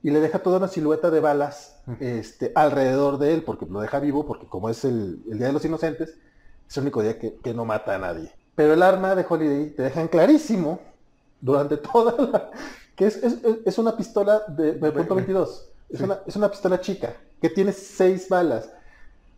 [0.06, 3.98] y le deja toda una silueta de balas este, alrededor de él, porque lo deja
[3.98, 6.16] vivo, porque como es el, el Día de los Inocentes,
[6.68, 8.30] es el único día que, que no mata a nadie.
[8.54, 10.78] Pero el arma de Holiday te dejan clarísimo
[11.40, 12.50] durante toda la...
[12.94, 15.68] que es, es- es- una pistola de, de punto 22.
[15.88, 16.04] Es, Sí.
[16.04, 18.70] una, es una pistola chica, que tiene seis balas.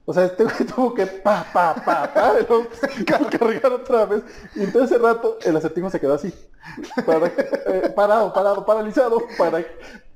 [0.04, 2.34] O sea, este güey tuvo que pa, pa, pa, pa,
[3.06, 4.22] car- cargar otra vez.
[4.54, 6.32] Y entonces ese rato el acertijo se quedó así.
[7.06, 9.64] Para- eh, parado, parado, paralizado, para,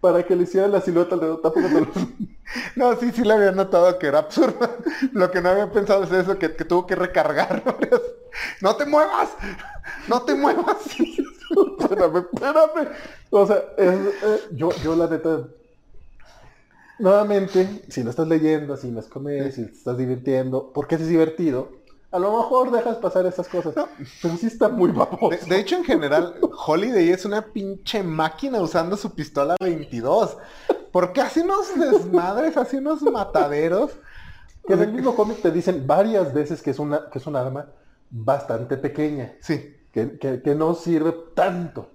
[0.02, 1.40] para que le hicieran la silueta alrededor.
[1.40, 1.88] Tampoco te lo-
[2.76, 4.68] No, sí, sí le había notado que era absurdo.
[5.12, 7.62] Lo que no había pensado es eso, que, que tuvo que recargar.
[8.60, 9.30] ¡No te muevas!
[10.08, 10.76] ¡No te muevas!
[11.80, 12.88] espérame, espérame.
[13.30, 13.94] O sea, es-
[14.24, 15.44] eh, yo, yo la neta.
[16.98, 21.08] Nuevamente, si lo estás leyendo, si no es comedia, si te estás divirtiendo, porque es
[21.08, 21.70] divertido,
[22.12, 23.74] a lo mejor dejas pasar esas cosas.
[24.20, 25.30] Pero sí está muy baboso.
[25.30, 26.36] De, de hecho, en general,
[26.66, 30.36] Holiday es una pinche máquina usando su pistola 22.
[30.92, 33.92] Porque hace unos desmadres, hace unos mataderos.
[34.66, 37.34] Que en el mismo cómic te dicen varias veces que es una, que es un
[37.34, 37.66] arma
[38.10, 41.88] bastante pequeña, Sí, que, que- que no sirve tanto,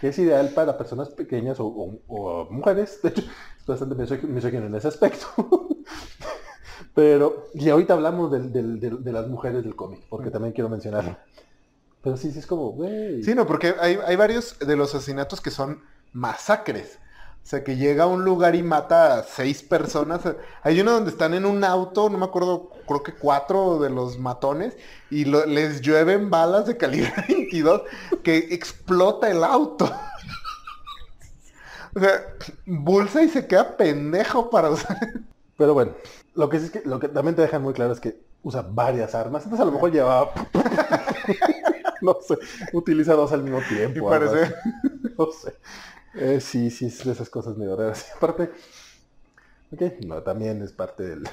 [0.00, 3.00] que es ideal para personas pequeñas o, o- o mujeres.
[3.02, 3.96] De hecho, es bastante
[4.26, 5.26] misógino en ese aspecto.
[6.94, 10.68] Pero, y ahorita hablamos del- del- del- de las mujeres del cómic, porque también quiero
[10.68, 11.16] mencionarlo.
[12.02, 13.22] Pero sí, sí es como, güey.
[13.22, 16.98] sí, no, porque hay, hay varios de los asesinatos que son masacres.
[17.42, 20.20] O sea, que llega a un lugar y mata a seis personas.
[20.62, 24.18] Hay uno donde están en un auto, no me acuerdo, creo que cuatro de los
[24.18, 24.76] matones,
[25.10, 27.82] y lo- les llueven balas de calibre 22
[28.22, 29.90] que explota el auto.
[31.96, 32.24] O sea,
[32.66, 34.98] Bulsa y se queda pendejo para usar.
[35.56, 35.92] Pero bueno,
[36.34, 38.62] lo que sí es que lo que también te dejan muy claro es que usa
[38.62, 39.44] varias armas.
[39.44, 40.32] Entonces a lo mejor llevaba,
[42.02, 42.36] no sé,
[42.72, 44.08] utiliza dos al mismo tiempo.
[44.08, 44.54] Parece-
[45.18, 45.54] no sé.
[46.14, 48.06] Eh, sí, sí, es de esas cosas medio raras.
[48.16, 48.50] Aparte,
[49.72, 51.24] ok, no, también es parte del,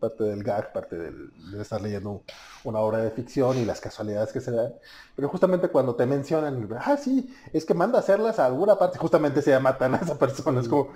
[0.00, 2.22] parte del gag, parte del, de estar leyendo
[2.64, 4.72] una obra de ficción y las casualidades que se dan.
[5.16, 8.98] Pero justamente cuando te mencionan, ah, sí, es que manda a hacerlas a alguna parte,
[8.98, 10.60] justamente se matan a esa persona.
[10.60, 10.92] Es como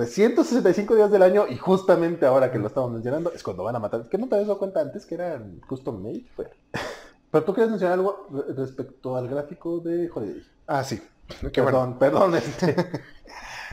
[0.00, 3.78] 365 días del año y justamente ahora que lo estamos mencionando es cuando van a
[3.78, 4.02] matar.
[4.02, 6.26] Es que no te habías dado cuenta antes que eran custom made.
[6.36, 6.50] Pero,
[7.30, 10.46] pero tú quieres mencionar algo re- respecto al gráfico de Holiday.
[10.66, 11.02] Ah, sí.
[11.40, 11.50] Bueno.
[11.64, 12.76] perdón, perdón, este.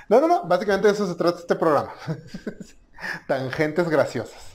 [0.07, 0.43] No, no, no.
[0.45, 1.91] Básicamente de eso se trata este programa.
[3.27, 4.53] Tangentes graciosas.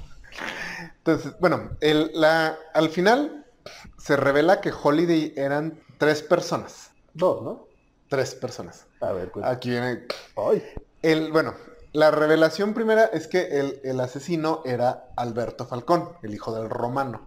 [0.99, 3.45] Entonces, bueno, el- la, al final
[3.99, 6.93] se revela que Holiday eran tres personas.
[7.13, 7.67] Dos, ¿no?
[8.09, 8.87] Tres personas.
[9.03, 9.45] A ver, pues.
[9.45, 10.07] Aquí viene.
[10.35, 10.63] Ay,
[11.03, 11.55] El, bueno,
[11.93, 17.23] La revelación primera es que el, el asesino era Alberto Falcón, el hijo del romano,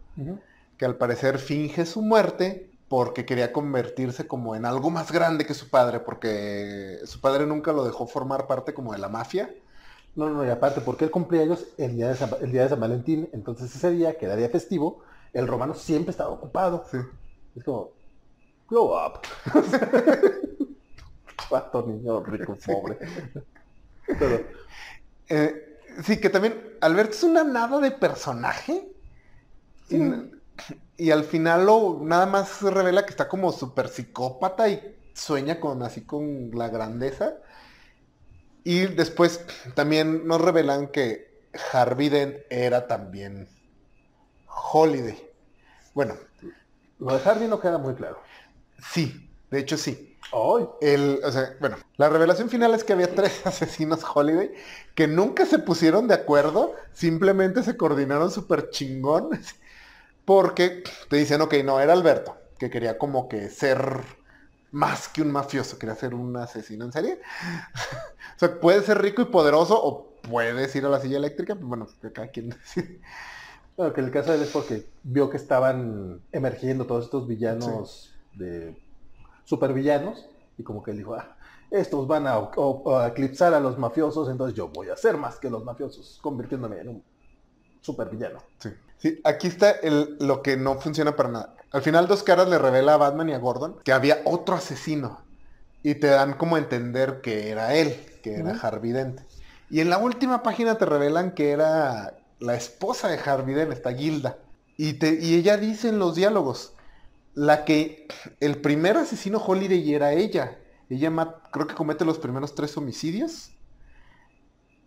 [0.78, 5.53] que al parecer finge su muerte porque quería convertirse como en algo más grande que
[5.53, 9.49] su padre, porque su padre nunca lo dejó formar parte como de la mafia.
[10.13, 12.69] No, no, y aparte, porque él cumplía años el día, de San, el día de
[12.69, 14.99] San Valentín, entonces ese día, que era día festivo,
[15.32, 16.84] el romano siempre estaba ocupado.
[16.91, 16.97] Sí.
[17.55, 17.91] Es como,
[18.69, 19.22] grow up.
[21.49, 22.97] Pato niño rico, pobre.
[24.17, 24.47] Pero,
[25.29, 28.87] Eh, sí, que también Alberto es una nada de personaje.
[29.89, 29.97] Sí.
[30.97, 34.81] Y, y al final lo nada más revela que está como súper psicópata y
[35.13, 37.35] sueña con así con la grandeza.
[38.63, 39.45] Y después
[39.75, 43.49] también nos revelan que Harvey Dent era también
[44.73, 45.17] Holiday.
[45.93, 46.15] Bueno,
[46.99, 48.19] lo de Harvey no queda muy claro.
[48.77, 50.11] sí, de hecho sí.
[50.34, 54.53] Ay, El, o sea, bueno, la revelación final es que había tres asesinos Holiday
[54.95, 59.29] que nunca se pusieron de acuerdo, simplemente se coordinaron súper chingón,
[60.23, 63.99] porque te dicen, ok, no, era Alberto, que quería como que ser
[64.71, 67.19] más que un mafioso, quería ser un asesino en serie.
[68.36, 71.88] o sea, puede ser rico y poderoso o puedes ir a la silla eléctrica, bueno,
[72.01, 73.01] que cada quien decide.
[73.75, 78.13] Bueno, que el caso de él es porque vio que estaban emergiendo todos estos villanos
[78.34, 78.77] de
[79.51, 80.25] supervillanos
[80.57, 81.35] y como que él dijo, ah,
[81.69, 82.49] estos van a,
[83.07, 86.87] eclipsar a los mafiosos, entonces yo voy a ser más que los mafiosos, convirtiéndome en
[86.87, 87.03] un
[87.81, 88.39] supervillano.
[88.59, 88.69] Sí.
[88.97, 91.55] Sí, aquí está el- lo que no funciona para nada.
[91.71, 95.19] Al final dos caras le revela a Batman y a Gordon que había otro asesino.
[95.83, 98.59] Y te dan como a entender que era él, que era Ujú.
[98.67, 99.19] Harvey Dent.
[99.69, 103.91] Y en la última página te revelan que era la esposa de Harvey Dent, esta
[103.91, 104.37] Gilda.
[104.77, 106.75] Y, te, y ella dice en los diálogos,
[107.34, 108.07] la que
[108.39, 110.57] el primer asesino Holiday era ella.
[110.89, 111.11] Ella
[111.51, 113.51] creo que comete los primeros tres homicidios.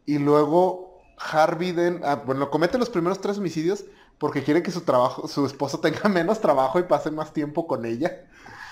[0.06, 3.84] Y luego Harvey ah, bueno, comete los primeros tres homicidios
[4.18, 7.84] porque quiere que su trabajo, su esposo tenga menos trabajo y pase más tiempo con
[7.84, 8.26] ella.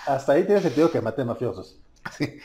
[0.06, 1.78] Hasta ahí tiene sentido que maten mafiosos.
[2.16, 2.38] Sí.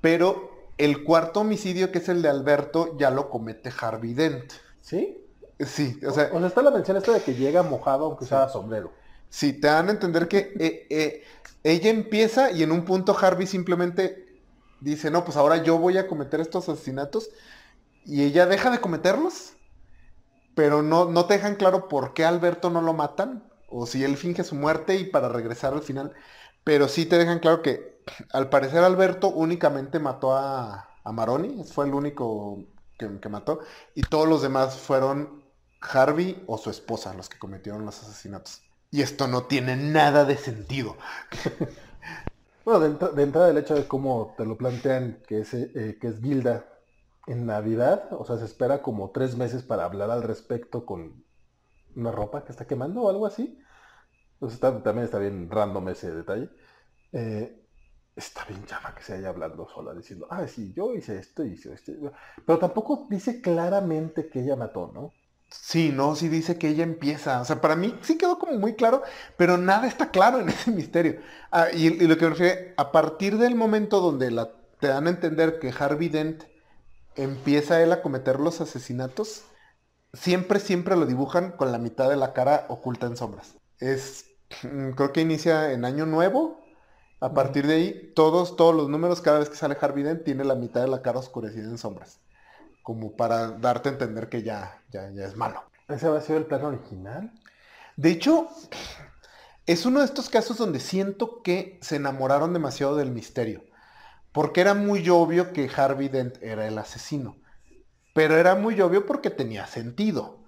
[0.00, 4.52] Pero el cuarto homicidio, que es el de Alberto, ya lo comete Harvey Dent.
[4.80, 5.20] ¿Sí?
[5.60, 8.48] Sí, o sea, O sea, está la mención esta de que llega mojado aunque usaba
[8.48, 8.90] sombrero.
[9.34, 11.24] Sí, te dan a entender que eh, eh,
[11.64, 14.40] ella empieza y en un punto Harvey simplemente
[14.80, 17.30] dice, no, pues ahora yo voy a cometer estos asesinatos
[18.04, 19.54] y ella deja de cometerlos,
[20.54, 24.16] pero no, no te dejan claro por qué Alberto no lo matan o si él
[24.16, 26.12] finge su muerte y para regresar al final,
[26.62, 31.86] pero sí te dejan claro que al parecer Alberto únicamente mató a, a Maroni, fue
[31.86, 32.68] el único
[32.98, 33.60] que, que mató,
[33.96, 35.44] y todos los demás fueron
[35.80, 38.63] Harvey o su esposa los que cometieron los asesinatos.
[38.94, 40.96] Y esto no tiene nada de sentido.
[42.64, 46.08] Bueno, de, de entrada el hecho de cómo te lo plantean que es, eh, que
[46.08, 46.66] es Gilda
[47.26, 51.24] en Navidad, o sea, se espera como tres meses para hablar al respecto con
[51.96, 53.58] una ropa que está quemando o algo así.
[54.34, 56.50] Entonces está- también está bien random ese detalle.
[57.12, 57.66] Eh,
[58.16, 61.74] está bien llama que se haya hablando sola, diciendo, ah, sí, yo hice esto, hice
[61.74, 61.92] esto.
[62.46, 65.14] Pero tampoco dice claramente que ella mató, ¿no?
[65.60, 67.40] Sí, no, sí dice que ella empieza.
[67.40, 69.02] O sea, para mí sí quedó como muy claro,
[69.36, 71.20] pero nada está claro en ese misterio.
[71.50, 75.06] Ah, y, y lo que me refiere, a partir del momento donde la, te dan
[75.06, 76.44] a entender que Harvey Dent
[77.16, 79.44] empieza él a cometer los asesinatos,
[80.12, 83.56] siempre, siempre lo dibujan con la mitad de la cara oculta en sombras.
[83.78, 84.26] Es,
[84.62, 86.62] mm, creo que inicia en Año Nuevo.
[87.20, 90.44] A partir de ahí, todos, todos los números, cada vez que sale Harvey Dent, tiene
[90.44, 92.20] la mitad de la cara oscurecida en sombras.
[92.84, 95.64] Como para darte a entender que ya, ya, ya es malo.
[95.88, 97.32] ¿Ese va a ser el plan original?
[97.96, 98.48] De hecho,
[99.66, 103.64] es uno de estos casos donde siento que se enamoraron demasiado del misterio.
[104.32, 107.36] Porque era muy obvio que Harvey Dent era el asesino.
[108.14, 110.44] Pero era muy obvio porque tenía sentido.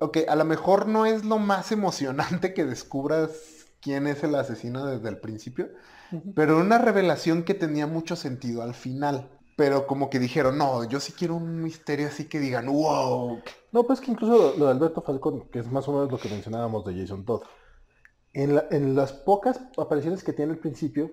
[0.00, 3.30] Ok, a lo mejor no es lo más emocionante que descubras
[3.80, 5.70] quién es el asesino desde el principio.
[6.34, 9.30] Pero una revelación que tenía mucho sentido al final.
[9.56, 13.42] Pero como que dijeron, no, yo sí quiero un misterio así que digan, wow.
[13.72, 16.28] No, pues que incluso lo, de Alberto Falcón, que es más o menos lo que
[16.28, 17.42] mencionábamos de Jason Todd,
[18.32, 21.12] en, la- en las pocas apariciones que tiene al principio,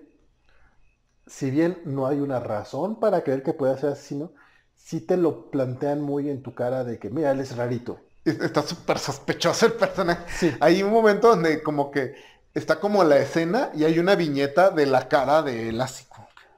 [1.26, 4.32] si bien no hay una razón para creer que pueda ser asesino,
[4.74, 8.00] sí te lo plantean muy en tu cara de que, mira, él es rarito.
[8.24, 10.24] Es- Está súper sospechoso el personaje.
[10.36, 10.52] Sí.
[10.60, 12.14] Hay un momento donde como que
[12.54, 16.09] está como la escena y hay una viñeta de la cara de Lásico.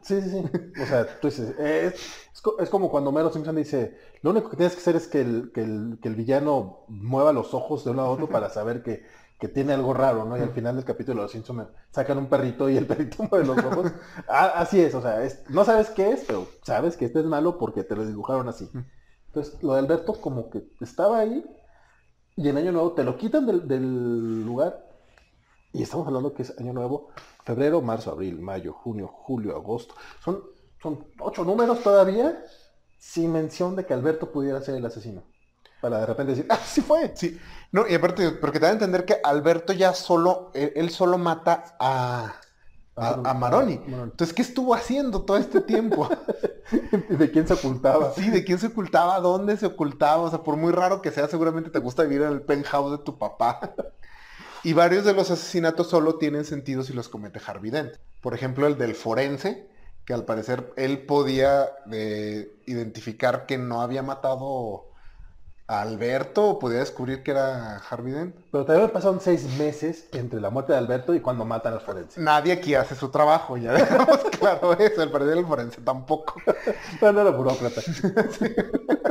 [0.02, 0.44] Sí, sí, sí.
[0.76, 1.94] O sea, tú dices, es,
[2.34, 5.06] es co- es como cuando Mero Simpson dice, lo único que tienes que hacer es
[5.06, 8.30] que el, que el, que el villano mueva los ojos de un lado a otro
[8.30, 9.04] para saber que,
[9.38, 10.36] que tiene algo raro, ¿no?
[10.36, 13.62] Y al final del capítulo los Simpson sacan un perrito y el perrito mueve los
[13.64, 13.92] ojos.
[14.28, 17.26] Ah, así es, o sea, es- no sabes qué es, pero sabes que este es
[17.26, 18.68] malo porque te lo dibujaron así.
[19.28, 21.44] Entonces, lo de Alberto como que estaba ahí
[22.36, 24.86] y en Año Nuevo te lo quitan del, del lugar
[25.72, 27.08] y estamos hablando que es Año Nuevo,
[27.44, 29.94] febrero, marzo, abril, mayo, junio, julio, agosto.
[30.22, 30.42] Son,
[30.82, 32.42] son ocho números todavía
[32.98, 35.22] sin mención de que Alberto pudiera ser el asesino.
[35.80, 37.12] Para de repente decir, ah, sí fue.
[37.16, 37.38] Sí.
[37.72, 41.18] No, y aparte, porque te da a entender que Alberto ya solo, él, él solo
[41.18, 42.34] mata a,
[42.94, 43.78] a, a Maroni.
[43.78, 44.10] Maroni.
[44.10, 46.08] Entonces, ¿qué estuvo haciendo todo este tiempo?
[47.08, 48.12] ¿De quién se ocultaba?
[48.12, 49.18] Sí, ¿de quién se ocultaba?
[49.20, 50.22] ¿Dónde se ocultaba?
[50.22, 52.98] O sea, por muy raro que sea, seguramente te gusta vivir en el penthouse de
[52.98, 53.74] tu papá.
[54.64, 57.94] Y varios de los asesinatos solo tienen sentido si los comete Harvey Dent.
[58.20, 59.68] Por ejemplo, el del forense,
[60.04, 64.86] que al parecer él podía eh, identificar que no había matado
[65.66, 68.36] a Alberto o podía descubrir que era Harvey Dent.
[68.50, 72.20] Pero también pasaron seis meses entre la muerte de Alberto y cuando matan al forense.
[72.20, 75.02] Nadie aquí hace su trabajo, ya dejamos claro eso.
[75.02, 76.34] Al parecer el forense tampoco.
[77.00, 77.80] No, no era burócrata.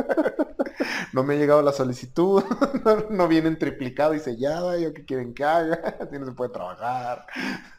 [1.13, 2.43] No me ha llegado la solicitud,
[2.85, 6.51] no, no vienen triplicado y sellada, yo qué quieren que haga, así no se puede
[6.51, 7.25] trabajar.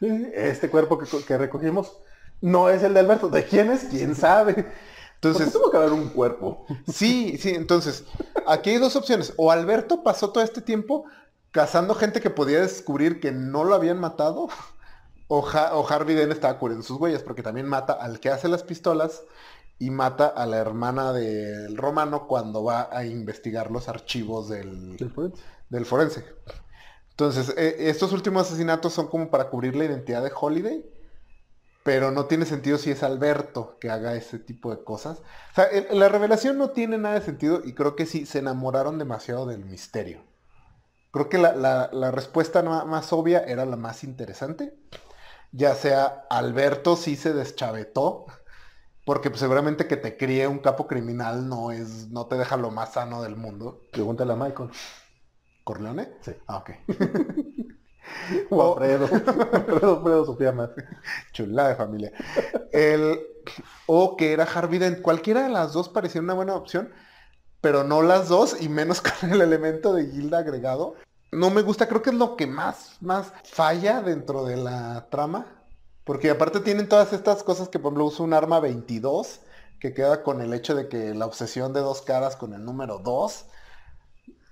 [0.01, 1.97] Este cuerpo que, que recogimos
[2.41, 3.29] no es el de Alberto.
[3.29, 3.85] ¿De quién es?
[3.85, 4.65] ¿Quién sabe?
[5.15, 6.65] Entonces, tuvo que haber un cuerpo.
[6.85, 8.03] sí, sí, entonces,
[8.45, 9.33] aquí hay dos opciones.
[9.37, 11.05] O Alberto pasó todo este tiempo
[11.51, 14.49] cazando gente que podía descubrir que no lo habían matado,
[15.27, 18.47] o, Ha- o Harvey Dent estaba cubriendo sus huellas, porque también mata al que hace
[18.47, 19.23] las pistolas
[19.79, 25.11] y mata a la hermana del romano cuando va a investigar los archivos del, ¿Del
[25.11, 25.41] forense?
[25.69, 26.25] del forense.
[27.11, 30.85] Entonces, eh, estos últimos asesinatos son como para cubrir la identidad de Holiday,
[31.83, 35.19] pero no tiene sentido si es Alberto que haga ese tipo de cosas.
[35.19, 38.39] O sea, el- la revelación no tiene nada de sentido y creo que sí, se
[38.39, 40.23] enamoraron demasiado del misterio.
[41.11, 44.73] Creo que la, la- la respuesta ma- más obvia era la más interesante.
[45.51, 48.25] Ya sea Alberto sí se deschavetó,
[49.05, 52.71] porque pues, seguramente que te críe un capo criminal no es, no te deja lo
[52.71, 53.81] más sano del mundo.
[53.91, 54.69] Pregúntale a Michael.
[55.63, 56.13] ¿Corleone?
[56.21, 56.31] Sí.
[56.47, 56.71] Ah, ok.
[58.49, 58.73] O.
[58.79, 60.69] Alfredo, Alfredo Sofía más.
[61.31, 62.11] Chula de familia.
[62.71, 63.19] El,
[63.85, 65.01] o que era Harvey Dent.
[65.01, 66.91] Cualquiera de las dos parecía una buena opción,
[67.61, 70.95] pero no las dos, y menos con el elemento de Gilda agregado.
[71.31, 75.62] No me gusta, creo que es lo que más, más falla dentro de la trama.
[76.03, 79.41] Porque aparte tienen todas estas cosas que, por ejemplo, usa un arma 22,
[79.79, 82.99] que queda con el hecho de que la obsesión de dos caras con el número
[82.99, 83.45] 2.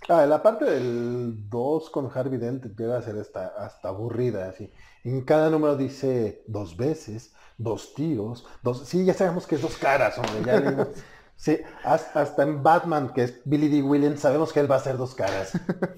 [0.09, 4.71] Ah, la parte del 2 con Harvey Dent llega a ser hasta, hasta aburrida, así.
[5.03, 8.87] En cada número dice dos veces, dos tiros, dos...
[8.87, 10.43] Sí, ya sabemos que es dos caras, hombre.
[10.43, 10.87] Ya.
[11.35, 13.81] Sí, has- hasta en Batman, que es Billy D.
[13.81, 15.59] Williams, sabemos que él va a ser dos caras.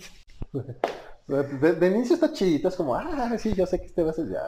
[1.28, 4.14] De, de inicio está chidito, es como, ah, sí, yo sé que este va a
[4.14, 4.42] ser ya...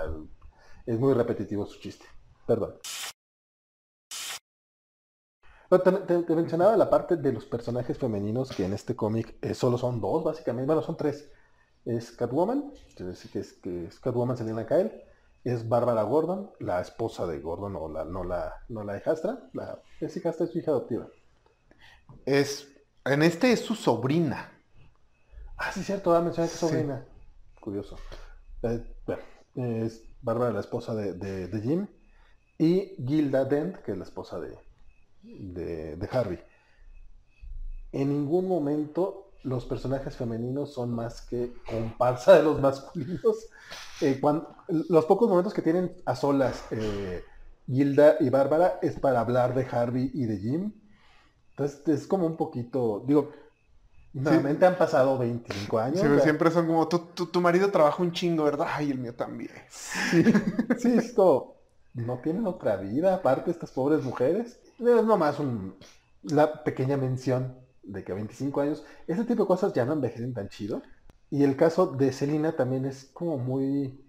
[0.86, 2.06] Es muy repetitivo su chiste.
[2.46, 2.76] Perdón.
[5.70, 9.36] Pero te, te- te mencionaba la parte de los personajes femeninos que en este cómic
[9.42, 10.68] eh, solo son dos, básicamente.
[10.68, 11.30] Bueno, son tres.
[11.86, 14.92] Es Catwoman, que es, que es, que es Catwoman Selena Kyle.
[15.44, 19.50] Es Bárbara Gordon, la esposa de Gordon, o la, no la, no la hijastra.
[19.54, 21.08] La, es hijastra, es su hija adoptiva.
[22.26, 22.68] Es,
[23.04, 24.52] en este es su sobrina.
[25.58, 26.68] Ah, sí, cierto, ah, mencioné que es Sí.
[26.68, 27.06] sobrina.
[27.60, 27.98] Curioso.
[28.64, 29.22] Eh, bueno,
[29.56, 31.88] es Bárbara, la esposa de, de- Jim.
[32.58, 34.58] Y Gilda Dent, que es la esposa de,
[35.24, 35.98] de.
[37.92, 43.50] En ningún momento los personajes femeninos son más que comparsa de los masculinos.
[44.02, 47.24] Eh, cuan- los pocos momentos que tienen a solas eh,
[47.68, 50.74] Gilda y Bárbara es para hablar de Harvey y de Jim.
[51.52, 53.32] Entonces es como un poquito, digo,
[54.16, 56.02] nuevamente han pasado 25 años.
[56.02, 58.68] Sí, siempre son como, tu, tu, tu marido trabaja un chingo, ¿verdad?
[58.70, 59.52] Ay, el mío también.
[59.68, 60.24] Sí,
[60.76, 61.56] sí, es como,
[61.94, 64.60] no tienen otra vida, aparte estas pobres mujeres.
[64.80, 65.76] Es nomás un,
[66.24, 70.34] la pequeña mención de que a 25 años, ese tipo de cosas ya no envejecen
[70.34, 70.82] tan chido.
[71.30, 74.00] Y el caso de Selina también es como muy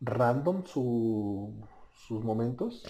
[0.00, 1.68] random su,
[2.08, 2.84] sus momentos.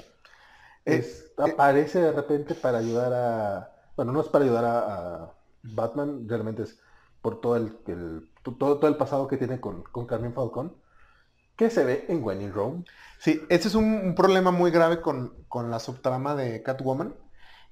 [0.85, 1.55] Es- Eh, eh.
[1.55, 3.73] aparece de repente para ayudar a...
[3.97, 6.79] Bueno, no es para ayudar a, a Batman, realmente es
[7.21, 10.77] por todo el, el- todo, todo el pasado que tiene con, con Carmen Falcón,
[11.57, 12.85] que se ve en When in Rome.
[13.19, 17.15] Sí, ese es un, un problema muy grave con, con la subtrama de Catwoman,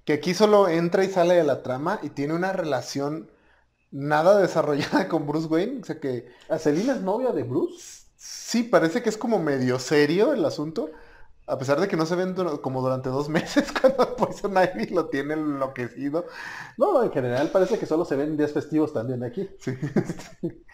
[0.05, 3.31] que aquí solo entra y sale de la trama y tiene una relación
[3.91, 5.81] nada desarrollada con Bruce Wayne.
[5.83, 8.05] O sea que ¿A Selina es novia de Bruce?
[8.17, 10.91] sí, parece que es como medio serio el asunto,
[11.51, 15.07] a pesar de que no se ven como durante dos meses cuando Poison Ivy lo
[15.07, 16.27] tiene enloquecido.
[16.79, 19.49] No, en general parece que solo se ven días festivos también aquí.
[19.59, 19.73] Sí.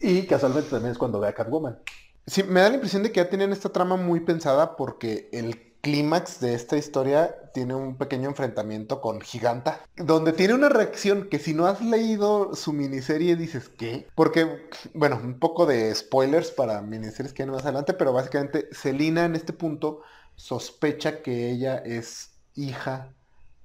[0.00, 1.78] Y casualmente también es cuando ve a Catwoman.
[2.26, 5.73] Sí, me da la impresión de que ya tienen esta trama muy pensada porque el
[5.84, 11.38] clímax de esta historia tiene un pequeño enfrentamiento con Giganta, donde tiene una reacción que
[11.38, 14.08] si no has leído su miniserie dices, ¿qué?
[14.14, 19.26] Porque, bueno, un poco de spoilers para miniseries que vienen más adelante, pero básicamente Selina
[19.26, 20.00] en este punto
[20.36, 23.12] sospecha que ella es hija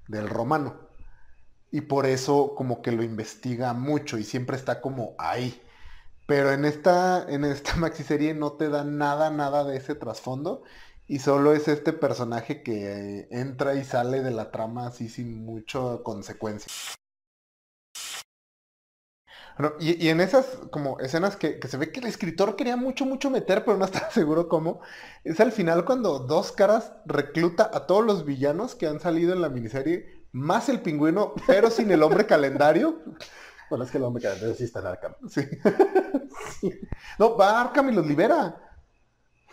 [0.10, 0.76] del romano.
[1.72, 5.62] Y por eso como que lo investiga mucho y siempre está como ahí.
[6.28, 10.64] Pero en esta, en esta maxiserie no te da nada, nada de ese trasfondo.
[11.10, 15.80] Y solo es este personaje que entra y sale de la trama así sin mucha
[16.04, 16.72] consecuencia.
[19.80, 23.66] y, en esas como escenas que, se ve que el escritor quería mucho, mucho meter,
[23.66, 24.82] pero no estaba seguro cómo,
[25.24, 29.42] es al final cuando Dos Caras recluta a todos los villanos que han salido en
[29.42, 33.02] la miniserie, más el pingüino, pero sin el hombre calendario.
[33.70, 35.14] Bueno, es que el hombre calendario sí está en Arkham.
[36.60, 36.72] Sí.
[37.20, 38.56] No, va a Arkham y los libera.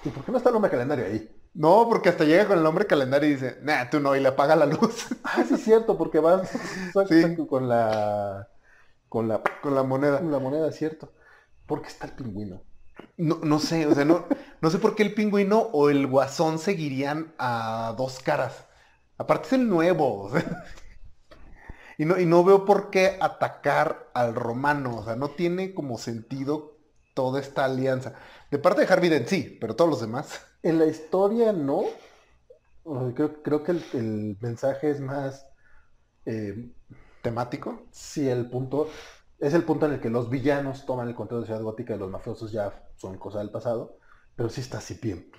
[0.03, 1.36] ¿Y por qué no está el hombre calendario ahí?
[1.57, 4.29] No, porque hasta llega con el hombre calendario y dice, nah, tú no, y le
[4.29, 5.07] apaga la luz.
[5.25, 6.51] Ah, sí es cierto, porque vas
[7.49, 8.49] con la
[9.09, 10.19] con la con la moneda.
[10.21, 11.13] Con la moneda, cierto.
[11.67, 12.63] ¿Por qué está el pingüino?
[13.17, 14.27] No, no sé, o sea, no,
[14.61, 18.67] no sé por qué el pingüino o el guasón seguirían a dos caras.
[19.19, 20.31] Aparte es el nuevo.
[21.99, 24.97] y, no, y no veo por qué atacar al romano.
[24.99, 26.77] O sea, no tiene como sentido
[27.15, 28.15] toda esta alianza.
[28.51, 30.41] De parte de Harvey Dent sí, pero todos los demás.
[30.67, 31.85] En la historia no.
[33.15, 35.47] Creo, que el, mensaje es más
[36.25, 36.73] eh,
[37.23, 37.87] temático.
[37.93, 38.89] Sí, el punto
[39.39, 41.99] es el punto en el que los villanos toman el control de Ciudad Gótica y
[41.99, 43.99] los mafiosos ya son cosa del pasado.
[44.35, 45.31] Pero sí está así bien.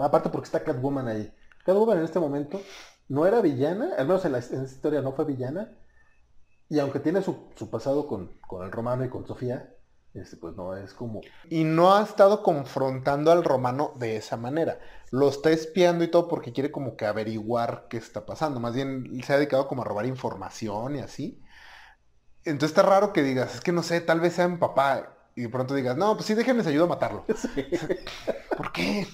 [0.00, 1.34] Aparte porque está Catwoman ahí.
[1.64, 2.60] Catwoman en este momento
[3.08, 5.76] no era villana, al menos en, la, esta historia no fue villana.
[6.68, 9.75] Y aunque tiene su, pasado con el romano y con Sofía,
[10.20, 11.20] este, pues no, es como...
[11.50, 14.78] Y no ha estado confrontando al romano de esa manera.
[15.10, 18.60] Lo está espiando y todo porque quiere como que averiguar qué está pasando.
[18.60, 21.42] Más bien se ha dedicado como a robar información y así.
[22.44, 25.12] Entonces está raro que digas, es que no sé, tal vez sea mi papá.
[25.34, 27.24] Y de pronto digas, no, pues sí, déjenme ayudo a matarlo.
[28.56, 29.06] ¿Por qué?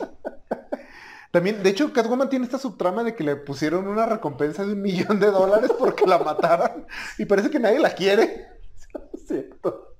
[1.33, 4.83] También, de hecho, Catwoman tiene esta subtrama de que le pusieron una recompensa de un
[4.83, 6.87] millón de dólares porque la mataron.
[7.19, 8.49] Y parece que nadie la quiere.
[9.27, 9.92] Cierto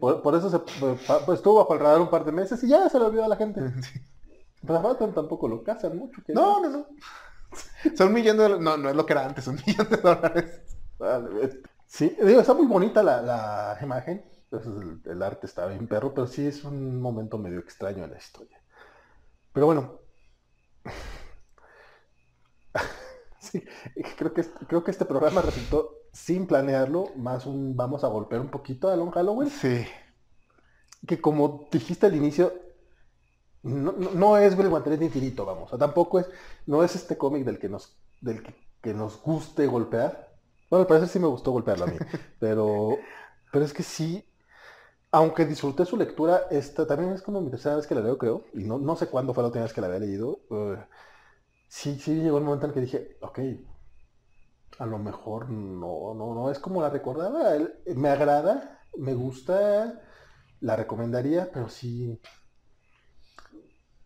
[0.00, 2.88] por, eso se, pues, pues, estuvo bajo el radar un par de meses y ya
[2.88, 3.60] se lo olvidó a la gente.
[4.66, 6.20] Pero a tampoco lo casan mucho.
[6.28, 6.86] No, no, no.
[7.96, 8.64] Son millón de dólares.
[8.64, 10.60] No, no es lo que era antes, un millón de dólares.
[11.86, 14.24] sí, digo, está muy bonita la, imagen.
[15.04, 18.60] el, arte está bien perro, pero sí es un momento medio extraño en la historia.
[19.52, 20.00] Pero bueno.
[23.38, 23.62] sí,
[24.16, 28.50] creo que, creo que este programa resultó sin planearlo, más un vamos a golpear un
[28.50, 29.48] poquito a Long Halloween.
[29.48, 29.86] Sí.
[31.06, 32.52] Que como dijiste al inicio,
[33.62, 35.72] no, es el guantelete infinito, vamos.
[35.72, 36.28] O tampoco es,
[36.66, 40.36] no es este cómic del que nos, del que, nos guste golpear.
[40.68, 41.96] Bueno, al parecer sí me gustó golpearlo a mí.
[42.40, 42.98] pero,
[43.52, 44.24] pero es que sí,
[45.12, 48.44] aunque disfruté su lectura, esta también es como mi tercera vez que la leo, creo.
[48.54, 50.40] Y no, no sé cuándo fue la última vez que la había leído.
[50.50, 50.84] Eh,
[51.68, 53.38] sí, sí llegó un momento en que dije, ok,
[54.78, 57.52] a lo mejor no, no, no es como la recordaba.
[57.94, 60.00] me agrada, me gusta,
[60.60, 62.20] la recomendaría, pero sí.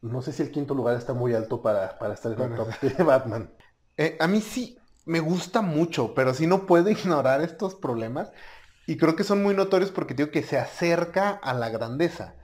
[0.01, 3.03] No sé si el quinto lugar está muy alto para, estar en el top de
[3.05, 3.53] Batman.
[3.97, 8.33] Eh, a mí sí me gusta mucho, pero sí no puedo ignorar estos problemas.
[8.87, 12.35] Y creo que son muy notorios porque digo que se acerca a la grandeza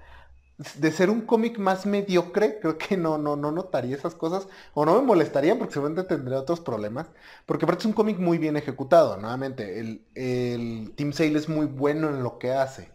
[0.59, 4.85] de ser un cómic más mediocre, creo que no, no, no notaría esas cosas, o
[4.85, 7.07] no me molestaría porque seguramente tendría otros problemas,
[7.47, 11.67] porque aparte es un cómic muy bien ejecutado, nuevamente, el, el Team Sale es muy
[11.67, 12.91] bueno en lo que hace,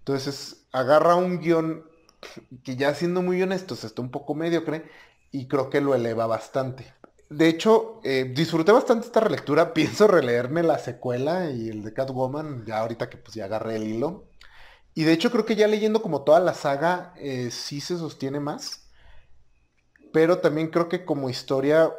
[0.00, 1.84] entonces agarra un guion
[2.64, 4.84] que ya siendo muy honestos está un poco mediocre
[5.30, 6.94] y creo que lo eleva bastante.
[7.28, 12.64] De hecho, eh, disfruté bastante esta relectura, pienso releerme la secuela y el de Catwoman,
[12.66, 14.24] ya ahorita que pues ya agarré el hilo.
[14.94, 18.38] Y de hecho creo que ya leyendo como toda la saga eh, sí se sostiene
[18.38, 18.88] más.
[20.12, 21.92] Pero también creo que como historia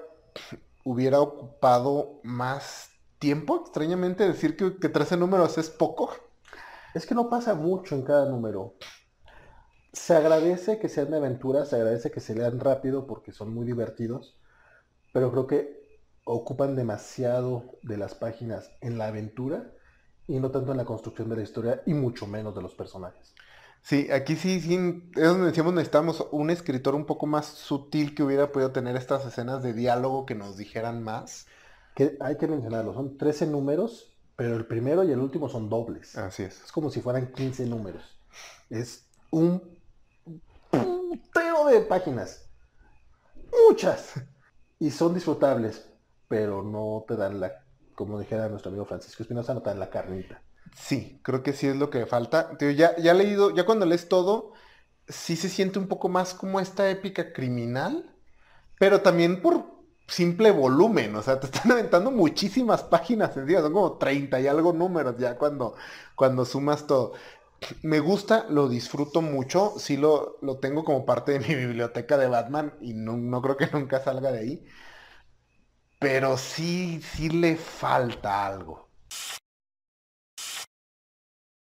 [0.86, 2.90] hubiera ocupado más
[3.20, 3.62] tiempo.
[3.62, 6.16] Extrañamente decir que, que 13 números es poco.
[6.94, 8.76] Es que no pasa mucho en cada número.
[9.92, 13.66] Se agradece que sean de aventura, se agradece que se lean rápido porque son muy
[13.66, 14.40] divertidos.
[15.12, 15.86] Pero creo que
[16.24, 19.75] ocupan demasiado de las páginas en la aventura
[20.28, 23.34] y no tanto en la construcción de la historia y mucho menos de los personajes.
[23.82, 24.74] Sí, aquí sí, sí,
[25.16, 29.26] es donde decíamos necesitamos un escritor un poco más sutil que hubiera podido tener estas
[29.26, 31.46] escenas de diálogo que nos dijeran más.
[31.94, 36.18] Que hay que mencionarlo, son 13 números, pero el primero y el último son dobles.
[36.18, 36.64] Así es.
[36.64, 38.04] Es como si fueran 15 números.
[38.72, 39.62] Es un
[40.72, 42.50] putero de páginas.
[43.70, 44.14] Muchas.
[44.80, 45.88] y son disfrutables,
[46.28, 47.65] pero no te dan la,
[47.96, 50.42] como dijera nuestro amigo Francisco Espinosa, no te dan la carnita.
[50.76, 52.58] Sí, creo que sí es lo que falta.
[52.58, 54.54] Tío, ya, ya leído, ya cuando lees todo,
[55.08, 58.16] sí se siente un poco más como esta épica criminal,
[58.80, 59.66] pero también por
[60.08, 64.48] simple volumen, o sea, te están aventando muchísimas páginas en día, son como 30 y
[64.48, 65.76] algo números ya cuando,
[66.16, 67.14] cuando sumas todo.
[67.84, 72.28] Me gusta, lo disfruto mucho, sí lo, lo tengo como parte de mi biblioteca de
[72.28, 74.66] Batman y no, no creo que nunca salga de ahí,
[76.00, 78.90] pero sí, sí le falta algo.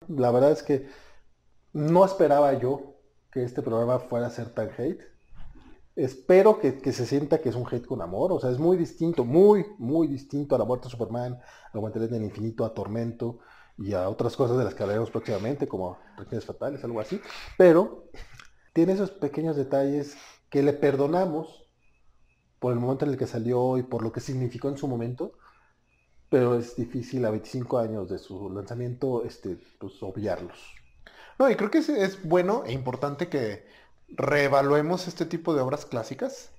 [0.07, 0.87] La verdad es que
[1.73, 2.95] no esperaba yo
[3.31, 5.01] que este programa fuera a ser tan hate.
[5.95, 8.31] Espero que, que, se sienta que es un hate con amor.
[8.31, 11.81] O sea, es muy distinto, muy, muy distinto a la muerte de Superman, a la
[11.81, 13.39] muerte del infinito, a Tormento
[13.77, 17.19] y a otras cosas de las que hablaremos próximamente, como Regiones Fatales, algo así.
[17.57, 18.09] Pero
[18.73, 20.15] tiene esos pequeños detalles
[20.49, 21.66] que le perdonamos
[22.59, 25.33] por el momento en el que salió y por lo que significó en su momento.
[26.29, 30.57] Pero es difícil a 25 años de su lanzamiento, este, pues obviarlos.
[31.39, 33.65] No, y creo que es, es bueno e importante que
[34.09, 36.51] reevaluemos este tipo de obras clásicas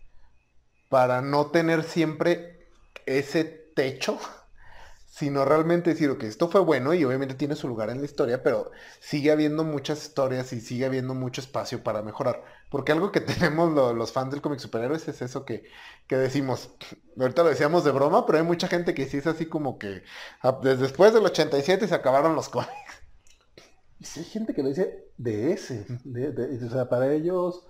[0.89, 2.69] para no tener siempre
[3.07, 4.19] ese techo,
[5.07, 8.43] sino realmente decir, que esto fue bueno y obviamente tiene su lugar en la historia,
[8.43, 8.71] pero
[9.01, 12.43] sigue habiendo muchas historias y sigue habiendo mucho espacio para mejorar.
[12.71, 15.65] Porque algo que tenemos lo, los fans del cómic superhéroes es eso que,
[16.07, 16.71] que, decimos,
[17.19, 20.03] ahorita lo decíamos de broma, pero hay mucha gente que sí es así como que
[20.43, 22.73] ah, desde después del 87 se acabaron los cómics.
[24.01, 27.65] Y si hay gente que lo dice de ese, de, de, o sea, para ellos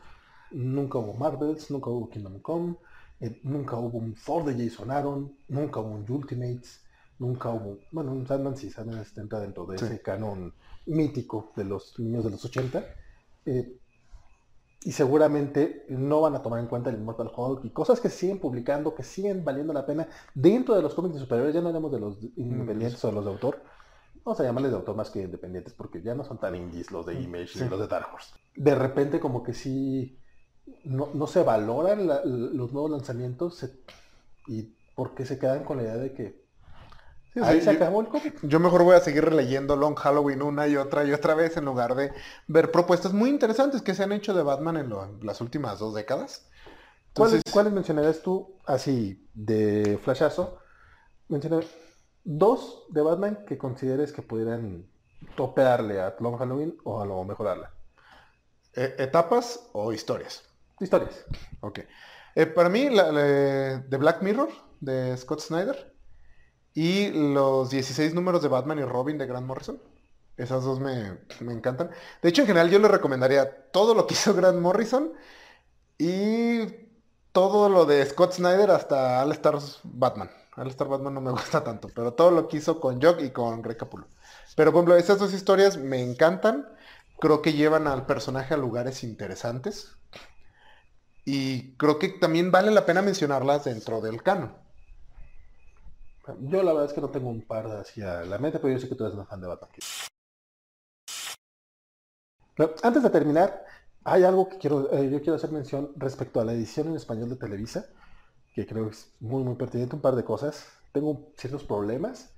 [0.50, 2.76] nunca hubo Marvels, nunca hubo Kingdom Come,
[3.20, 6.82] eh, nunca hubo un Thor de Jason Aaron, nunca hubo un Ultimates,
[7.18, 9.86] nunca hubo, bueno, un Sandman sí, Sandman está dentro de sí.
[9.86, 10.52] ese canon
[10.86, 12.84] mítico de los niños de los 80,
[13.46, 13.77] eh,
[14.84, 18.38] y seguramente no van a tomar en cuenta el Immortal Hulk y cosas que siguen
[18.38, 21.90] publicando, que siguen valiendo la pena dentro de los cómics de superhéroes, ya no hablamos
[21.90, 23.62] de los independientes o de los de autor,
[24.24, 27.06] vamos a llamarles de autor más que independientes porque ya no son tan indies los
[27.06, 27.64] de Image sí.
[27.64, 28.34] y los de Dark Horse.
[28.54, 30.18] De repente como que sí
[30.84, 33.80] no, no se valoran la, los nuevos lanzamientos se,
[34.46, 36.47] y porque se quedan con la idea de que
[37.34, 38.38] sí, ahí se acabó el cómic.
[38.42, 41.64] Yo mejor voy a seguir releyendo Long Halloween una y otra y otra vez en
[41.64, 42.12] lugar de
[42.46, 45.78] ver propuestas muy interesantes que se han hecho de Batman en, lo, en las últimas
[45.78, 46.48] dos décadas.
[47.08, 50.58] Entonces, ¿Cuáles, ¿Cuáles mencionarías tú así de flashazo?
[51.28, 51.66] Mencioné
[52.24, 54.86] dos de Batman que consideres que pudieran
[55.36, 57.72] topearle a Long Halloween o a lo mejorarla.
[58.74, 60.44] Eh, ¿Etapas o historias?
[60.80, 61.24] Historias.
[61.60, 61.80] Ok.
[62.34, 64.50] Eh, para mí, la, la, de Black Mirror,
[64.80, 65.96] de Scott Snyder,
[66.74, 69.80] y los 16 números de Batman y Robin de Grant Morrison.
[70.36, 71.90] Esas dos me, me encantan.
[72.22, 75.12] De hecho, en general, yo le recomendaría todo lo que hizo Grant Morrison
[75.98, 76.66] y
[77.32, 80.30] todo lo de Scott Snyder hasta All Stars Batman.
[80.56, 83.30] All Star Batman no me gusta tanto, pero todo lo que hizo con Jock y
[83.30, 84.06] con Greg Capullo.
[84.56, 86.68] Pero, por ejemplo, esas dos historias me encantan.
[87.20, 89.96] Creo que llevan al personaje a lugares interesantes.
[91.24, 94.56] Y creo que también vale la pena mencionarlas dentro del canon.
[96.40, 98.88] Yo la verdad es que no tengo un par hacia la mente, pero yo sé
[98.88, 99.70] que tú eres una fan de Batman.
[102.56, 103.64] Pero antes de terminar,
[104.04, 107.28] hay algo que quiero, eh, yo quiero hacer mención respecto a la edición en español
[107.28, 107.86] de Televisa
[108.58, 110.66] que creo que es muy, muy pertinente, un par de cosas.
[110.92, 112.34] Tengo ciertos problemas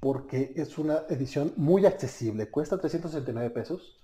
[0.00, 4.00] porque es una edición muy accesible, cuesta 369 pesos,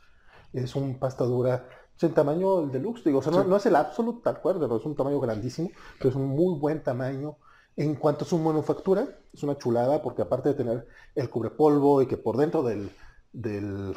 [0.53, 1.67] es un pasta dura,
[2.01, 3.39] en tamaño el deluxe, digo, o sea, sí.
[3.39, 6.27] no, no, es el absolute tal cual, pero es un tamaño grandísimo, pero es un
[6.27, 7.39] muy buen tamaño.
[7.79, 12.07] En cuanto a su manufactura, es una chulada porque aparte de tener el cubrepolvo y
[12.07, 12.91] que por dentro del,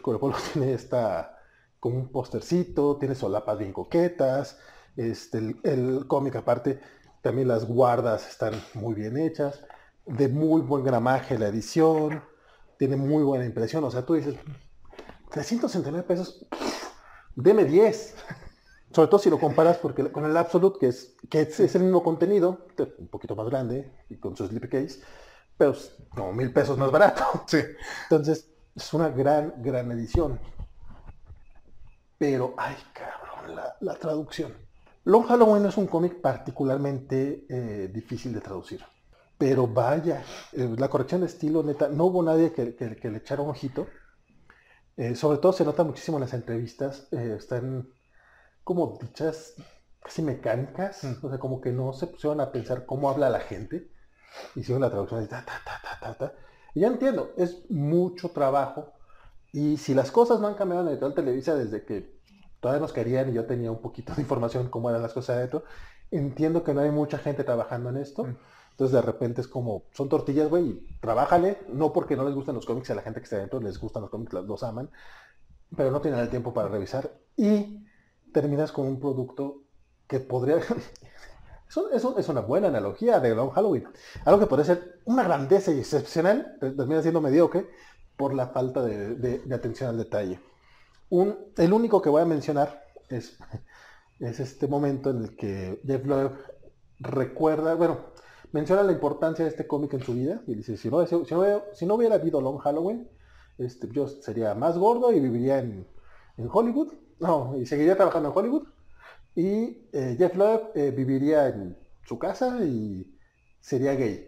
[0.04, 1.40] cubrepolvo tiene esta
[1.80, 4.60] como un postercito, tiene solapas bien coquetas,
[4.96, 6.80] este, el, el cómic aparte
[7.24, 9.60] también las guardas están muy bien hechas,
[10.06, 12.22] de muy buen gramaje la edición,
[12.78, 13.84] tiene muy buena impresión.
[13.84, 14.36] O sea, tú dices,
[15.32, 16.46] 369 pesos,
[17.36, 18.16] deme 10.
[18.94, 22.04] Sobre todo si lo comparas porque con el Absolute, que es, que es el mismo
[22.04, 25.02] contenido, un poquito más grande y con su slipcase,
[25.58, 27.24] pero es como mil pesos más barato.
[27.48, 27.60] Sí.
[28.04, 30.40] Entonces, es una gran, gran edición.
[32.18, 34.54] Pero, ay, cabrón, la, la traducción.
[35.06, 38.84] Long Halloween es un cómic particularmente eh, difícil de traducir.
[39.38, 40.24] Pero vaya,
[40.54, 43.50] eh, la corrección de estilo, neta, no hubo nadie que, que, que le echara un
[43.50, 43.88] ojito.
[44.98, 47.08] Eh, sobre todo se nota muchísimo en las entrevistas.
[47.12, 47.90] Están
[48.64, 49.56] como dichas
[50.02, 51.04] casi mecánicas.
[51.04, 51.26] Mm.
[51.26, 53.90] O sea, como que no se pusieron a pensar cómo habla la gente.
[54.56, 56.34] Hicieron la traducción de ta, ta, ta, ta, ta, ta.
[56.74, 58.94] Y ya entiendo, es mucho trabajo.
[59.52, 62.22] Y si las cosas no han cambiado en Editorial Televisa desde que
[62.62, 65.64] todavía nos querían y yo tenía un poquito de información cómo eran las cosas adentro.
[66.10, 68.24] Entiendo que no hay mucha gente trabajando en esto.
[68.24, 68.38] Mm.
[68.72, 71.60] Entonces de repente es como, son tortillas, güey, trabájale.
[71.68, 74.02] No porque no les gusten los cómics, a la gente que está adentro les gustan
[74.02, 74.90] los cómics, los, los aman.
[75.76, 77.12] Pero no tienen el tiempo para revisar.
[77.36, 77.86] Y
[78.32, 79.64] terminas con un producto
[80.08, 80.58] que podría...
[81.94, 83.88] Eso es una buena analogía de Long Halloween.
[84.26, 87.66] Algo que podría ser una grandeza excepcional, termina siendo mediocre
[88.18, 90.42] por la falta de, atención al detalle.
[91.10, 93.38] El único que voy a mencionar es,
[94.20, 96.34] es este momento en el que Jeff Loeb
[97.00, 98.00] recuerda, bueno,
[98.52, 101.62] menciona la importancia de este cómic en su vida y dice, si no, si no,
[101.72, 103.10] si no hubiera habido Long Halloween,
[103.58, 105.88] este, yo sería más gordo y viviría en
[106.52, 106.94] Hollywood.
[107.22, 108.68] No, y seguiría trabajando en Hollywood.
[109.36, 113.18] Y eh, Jeff Loeb eh, viviría en su casa y
[113.62, 114.28] sería gay.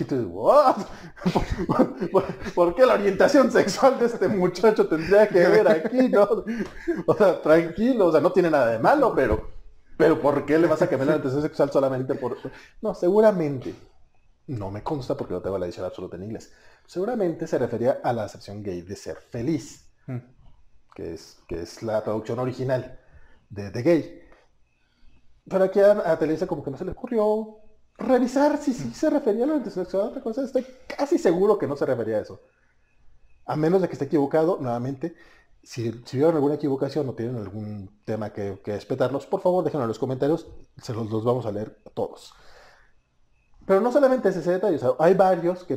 [0.00, 0.76] Y tú dices, ¿what?
[1.66, 6.08] ¿Por, por- por qué la orientación sexual de este muchacho tendría que ver aquí?
[6.10, 6.28] No?
[7.06, 9.50] O sea, tranquilo, o sea, no tiene nada de malo, pero,
[9.96, 12.36] pero ¿por qué le vas a cambiar la orientación sexual solamente por...
[12.82, 13.74] No, seguramente,
[14.48, 16.52] no me consta porque no tengo la edición absoluta en inglés,
[16.86, 20.20] seguramente se refería a la acepción gay de ser feliz Mm.
[20.98, 22.98] Que es, que es la traducción original
[23.50, 24.22] de, de gay.
[25.48, 27.58] Pero aquí a, a Televisa como que no se le ocurrió
[27.96, 30.42] revisar si sí se refería a la orientación sexual a otra.
[30.42, 32.42] Estoy casi seguro que no se refería a eso.
[33.46, 35.14] A menos de que esté equivocado, nuevamente,
[35.62, 39.84] si, si vieron alguna equivocación o tienen algún tema que, que respetarnos, por favor déjenlo
[39.84, 40.48] en los comentarios,
[40.82, 42.34] se los, los vamos a leer todos.
[43.66, 45.76] Pero no solamente es ese detalle, hay varios que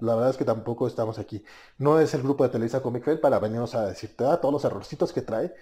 [0.00, 1.44] la verdad es que tampoco estamos aquí.
[1.78, 4.64] No es el grupo de Televisa Comic Fail para venirnos a decirte ah, todos los
[4.64, 5.54] errorcitos que trae,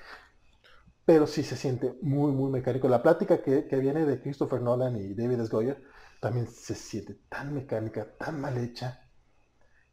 [1.05, 2.89] pero sí se siente muy, muy mecánico.
[2.89, 5.51] La plática que, que viene de Christopher Nolan y David S.
[5.51, 5.83] Goyer
[6.21, 9.01] también se siente tan mecánica, tan mal hecha,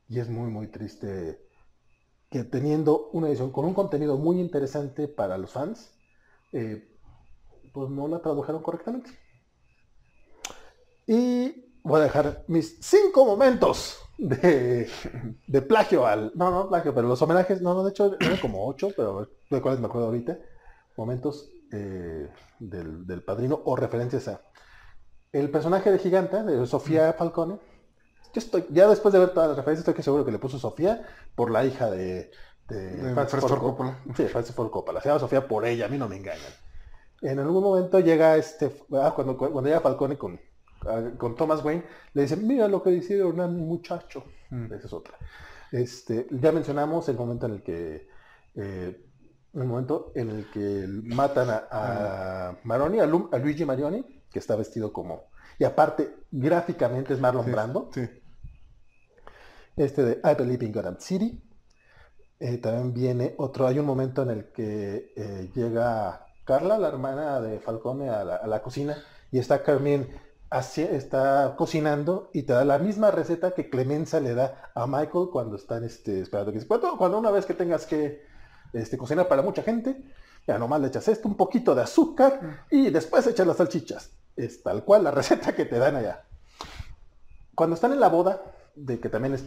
[0.08, 1.42] y es muy, muy triste
[2.30, 5.92] que teniendo una edición con un contenido muy interesante para los fans,
[6.52, 6.96] eh,
[7.74, 9.12] pues no la tradujeron correctamente.
[11.08, 14.90] Y voy a dejar mis cinco momentos de,
[15.48, 16.32] de plagio al...
[16.36, 19.62] No, no plagio, pero los homenajes, no, no, de hecho eran como ocho, pero de
[19.62, 20.38] cuáles me acuerdo ahorita.
[20.98, 22.30] Momentos eh,
[22.60, 24.42] del, del padrino o referencias a...
[25.32, 27.60] El personaje de Giganta, de Sofía Falcone,
[28.34, 30.60] yo estoy, ya después de ver todas las referencias, estoy que seguro que le puso
[30.60, 31.06] Sofía
[31.36, 32.32] por la hija de,
[32.70, 34.00] de, De Francis Ford Coppola.
[34.16, 35.02] Sí, Francis Ford Coppola.
[35.02, 36.54] Se llama Sofía por ella, a mí no me engañan.
[37.22, 40.40] En algún momento llega este, ah, cuando, cuando llega Falcone con,
[41.18, 41.84] con Thomas Wayne,
[42.14, 42.92] le dice, mira lo que
[43.46, 44.24] a mi muchacho.
[44.50, 44.66] Mm.
[44.74, 45.18] Esa es otra.
[45.72, 48.08] Este, ya mencionamos el momento en el que
[48.56, 49.02] eh,
[49.54, 54.40] el momento en el que matan a, a Maroni, a, Lu- a Luigi Marioni, que
[54.40, 55.30] está vestido como.
[55.58, 57.90] Y aparte, gráficamente es Marlon Sí, Brando.
[57.94, 58.08] Sí.
[59.78, 61.42] Este de I Believe in Gotham City.
[62.40, 67.40] Eh, también viene otro, hay un momento en el que eh, llega Carla, la hermana
[67.40, 68.98] de Falcone, a la, a la cocina
[69.32, 70.08] y está Carmen
[70.52, 75.56] está cocinando y te da la misma receta que Clemenza le da a Michael cuando
[75.56, 78.24] están este, esperando que cuando, cuando una vez que tengas que
[78.74, 80.02] este, cocinar para mucha gente,
[80.48, 84.12] ya nomás le echas esto, un poquito de azúcar y después echas las salchichas.
[84.36, 86.24] Es tal cual la receta que te dan allá.
[87.56, 88.42] Cuando están en la boda,
[88.76, 89.44] de que también es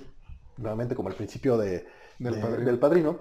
[0.57, 1.87] nuevamente como el principio de,
[2.19, 2.65] Del de- padrino.
[2.67, 3.19] del padrino,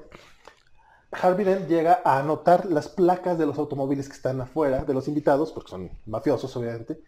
[1.12, 5.08] Harvey Dent llega a anotar las placas de los automóviles que están afuera de los
[5.08, 7.02] invitados, porque son mafiosos obviamente.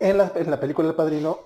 [0.00, 1.38] En la, película El Padrino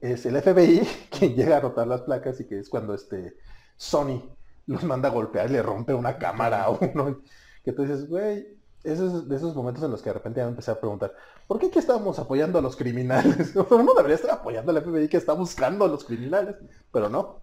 [0.00, 3.36] es el FBI quien llega a anotar las placas y que es cuando este
[3.76, 4.22] Sony
[4.66, 7.20] los manda a golpear y le rompe una cámara a uno.
[7.64, 10.50] Que tú dices, güey, esos de esos momentos en los que de repente ya me
[10.50, 11.14] empecé a preguntar,
[11.46, 13.56] ¿por qué aquí estamos apoyando a los criminales?
[13.70, 16.56] Uno debería estar apoyando al FBI que está buscando a los criminales,
[16.92, 17.40] pero no.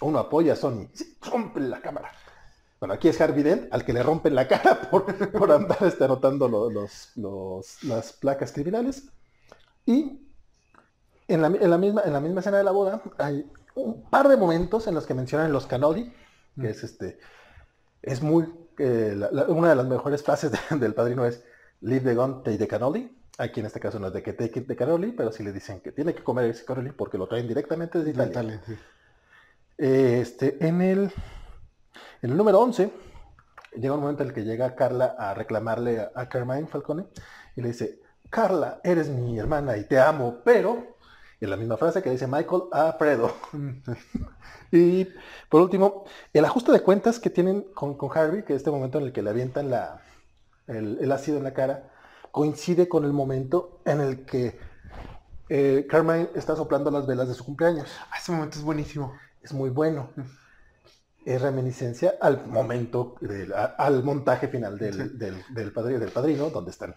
[0.00, 0.88] Uno apoya a Sony.
[0.94, 2.10] Sí, rompe la cámara.
[2.80, 6.04] Bueno, aquí es Harvey Dent, al que le rompen la cara por, por andar este,
[6.04, 9.08] anotando lo- los, los- las placas criminales.
[9.88, 10.20] Y
[11.28, 14.28] en la, en la misma, en la misma escena de la boda hay un par
[14.28, 16.12] de momentos en los que mencionan los canoli,
[16.60, 17.18] que es este,
[18.02, 21.42] es muy, eh, la- la- una de las mejores frases de- del padrino es
[21.80, 23.14] leave the gun, take the cannoli.
[23.38, 25.52] Aquí en este caso no es de que take it the cannoli, pero sí le
[25.52, 28.54] dicen que tiene que comer ese cannoli porque lo traen directamente desde De Italia.
[28.56, 28.76] Italia, sí.
[29.78, 31.12] Este, en el,
[32.22, 32.90] en el número 11,
[33.76, 37.06] llega un momento en el que llega Carla a reclamarle a, a Carmine Falcone
[37.56, 38.00] y le dice,
[38.30, 40.96] Carla, eres mi hermana y te amo, pero,
[41.40, 43.32] en la misma frase que dice Michael a Fredo.
[44.72, 45.06] y
[45.48, 48.98] por último, el ajuste de cuentas que tienen con, con Harvey, que es este momento
[48.98, 50.02] en el que le avientan la,
[50.66, 51.90] el, el ácido en la cara,
[52.30, 54.58] coincide con el momento en el que
[55.48, 59.14] eh, Carmine está soplando las velas de su cumpleaños Ah, ese momento es buenísimo.
[59.42, 60.10] es muy bueno.
[61.24, 66.70] es reminiscencia al momento, del, al montaje final del, del, del, padrino, del padrino, donde
[66.70, 66.94] están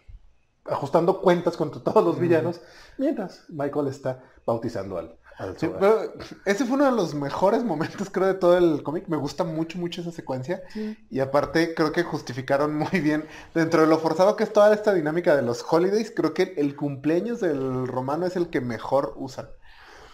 [0.65, 2.61] ajustando cuentas contra todos los villanos,
[2.97, 5.79] mientras Michael está bautizando al, al Sí, Solar.
[5.79, 6.13] pero
[6.45, 9.07] ese fue uno de los mejores momentos, creo, de todo el cómic.
[9.07, 10.61] Me gusta mucho, mucho esa secuencia.
[11.09, 13.25] Y aparte, creo que justificaron muy bien,
[13.55, 16.75] dentro de lo forzado que es toda esta dinámica de los holidays, creo que el
[16.75, 19.49] cumpleaños del romano es el que mejor usan.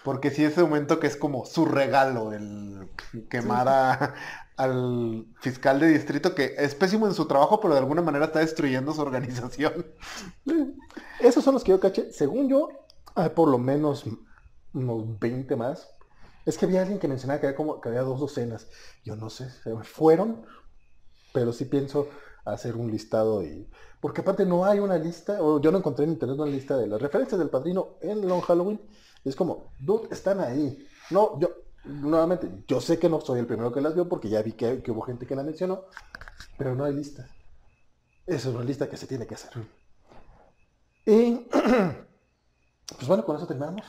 [0.07, 2.87] Porque sí, ese momento que es como su regalo, el
[3.29, 4.13] quemar a-
[4.55, 8.39] al fiscal de distrito, que es pésimo en su trabajo, pero de alguna manera está
[8.39, 9.85] destruyendo su organización.
[11.19, 12.09] Esos son los que yo caché.
[12.13, 12.69] Según yo,
[13.15, 14.05] hay por lo menos
[14.73, 15.89] unos 20 más.
[16.45, 18.67] Es que había alguien que mencionaba que había, como, que había dos docenas.
[19.03, 20.45] Yo no sé, se me fueron,
[21.33, 22.07] pero sí pienso
[22.45, 23.69] hacer un listado y...
[23.99, 26.87] Porque aparte no hay una lista, o yo no encontré en internet una lista de
[26.87, 28.79] las referencias del padrino en Long Halloween.
[29.29, 30.87] Es como, dude, están ahí.
[31.09, 31.49] No, yo,
[31.83, 34.81] nuevamente, yo sé que no soy el primero que las vio porque ya vi que,
[34.81, 35.85] que hubo gente que la mencionó,
[36.57, 37.27] pero no hay lista.
[38.25, 39.51] Esa es una lista que se tiene que hacer.
[41.05, 43.85] Y pues bueno, con eso terminamos.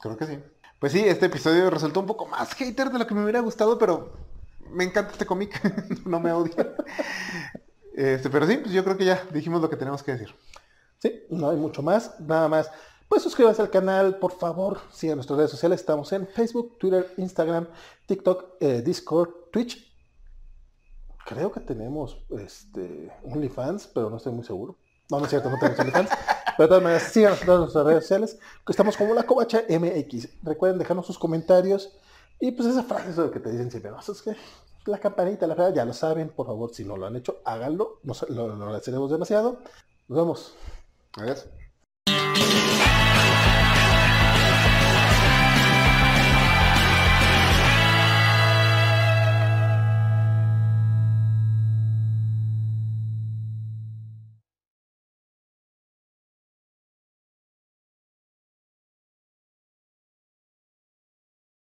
[0.00, 0.38] Creo que sí.
[0.78, 3.78] Pues sí, este episodio resultó un poco más hater de lo que me hubiera gustado,
[3.78, 4.12] pero
[4.70, 5.60] me encanta este cómic.
[6.06, 6.74] no me odia.
[7.94, 10.34] Este, pero sí, pues yo creo que ya dijimos lo que tenemos que decir.
[10.98, 12.70] Sí, no hay mucho más, nada más.
[13.12, 15.80] Pues suscríbanse al canal, por favor, sigan nuestras redes sociales.
[15.80, 17.68] Estamos en Facebook, Twitter, Instagram,
[18.06, 19.94] TikTok, eh, Discord, Twitch.
[21.26, 24.78] Creo que tenemos este, OnlyFans, pero no estoy muy seguro.
[25.10, 26.08] No, no es cierto, no tenemos OnlyFans.
[26.56, 28.38] Pero de todas maneras, sigan todas nuestras redes sociales.
[28.64, 30.42] que Estamos como la Covacha MX.
[30.42, 31.92] Recuerden dejarnos sus comentarios.
[32.40, 33.90] Y pues esa frase es lo que te dicen siempre.
[33.90, 34.00] ¿no?
[34.00, 34.34] Es que
[34.86, 36.30] la campanita, la frase, ya lo saben.
[36.30, 37.98] Por favor, si no lo han hecho, háganlo.
[38.04, 39.58] Nos, lo, lo agradeceremos demasiado.
[40.08, 40.54] Nos vemos.
[41.18, 41.46] Adiós.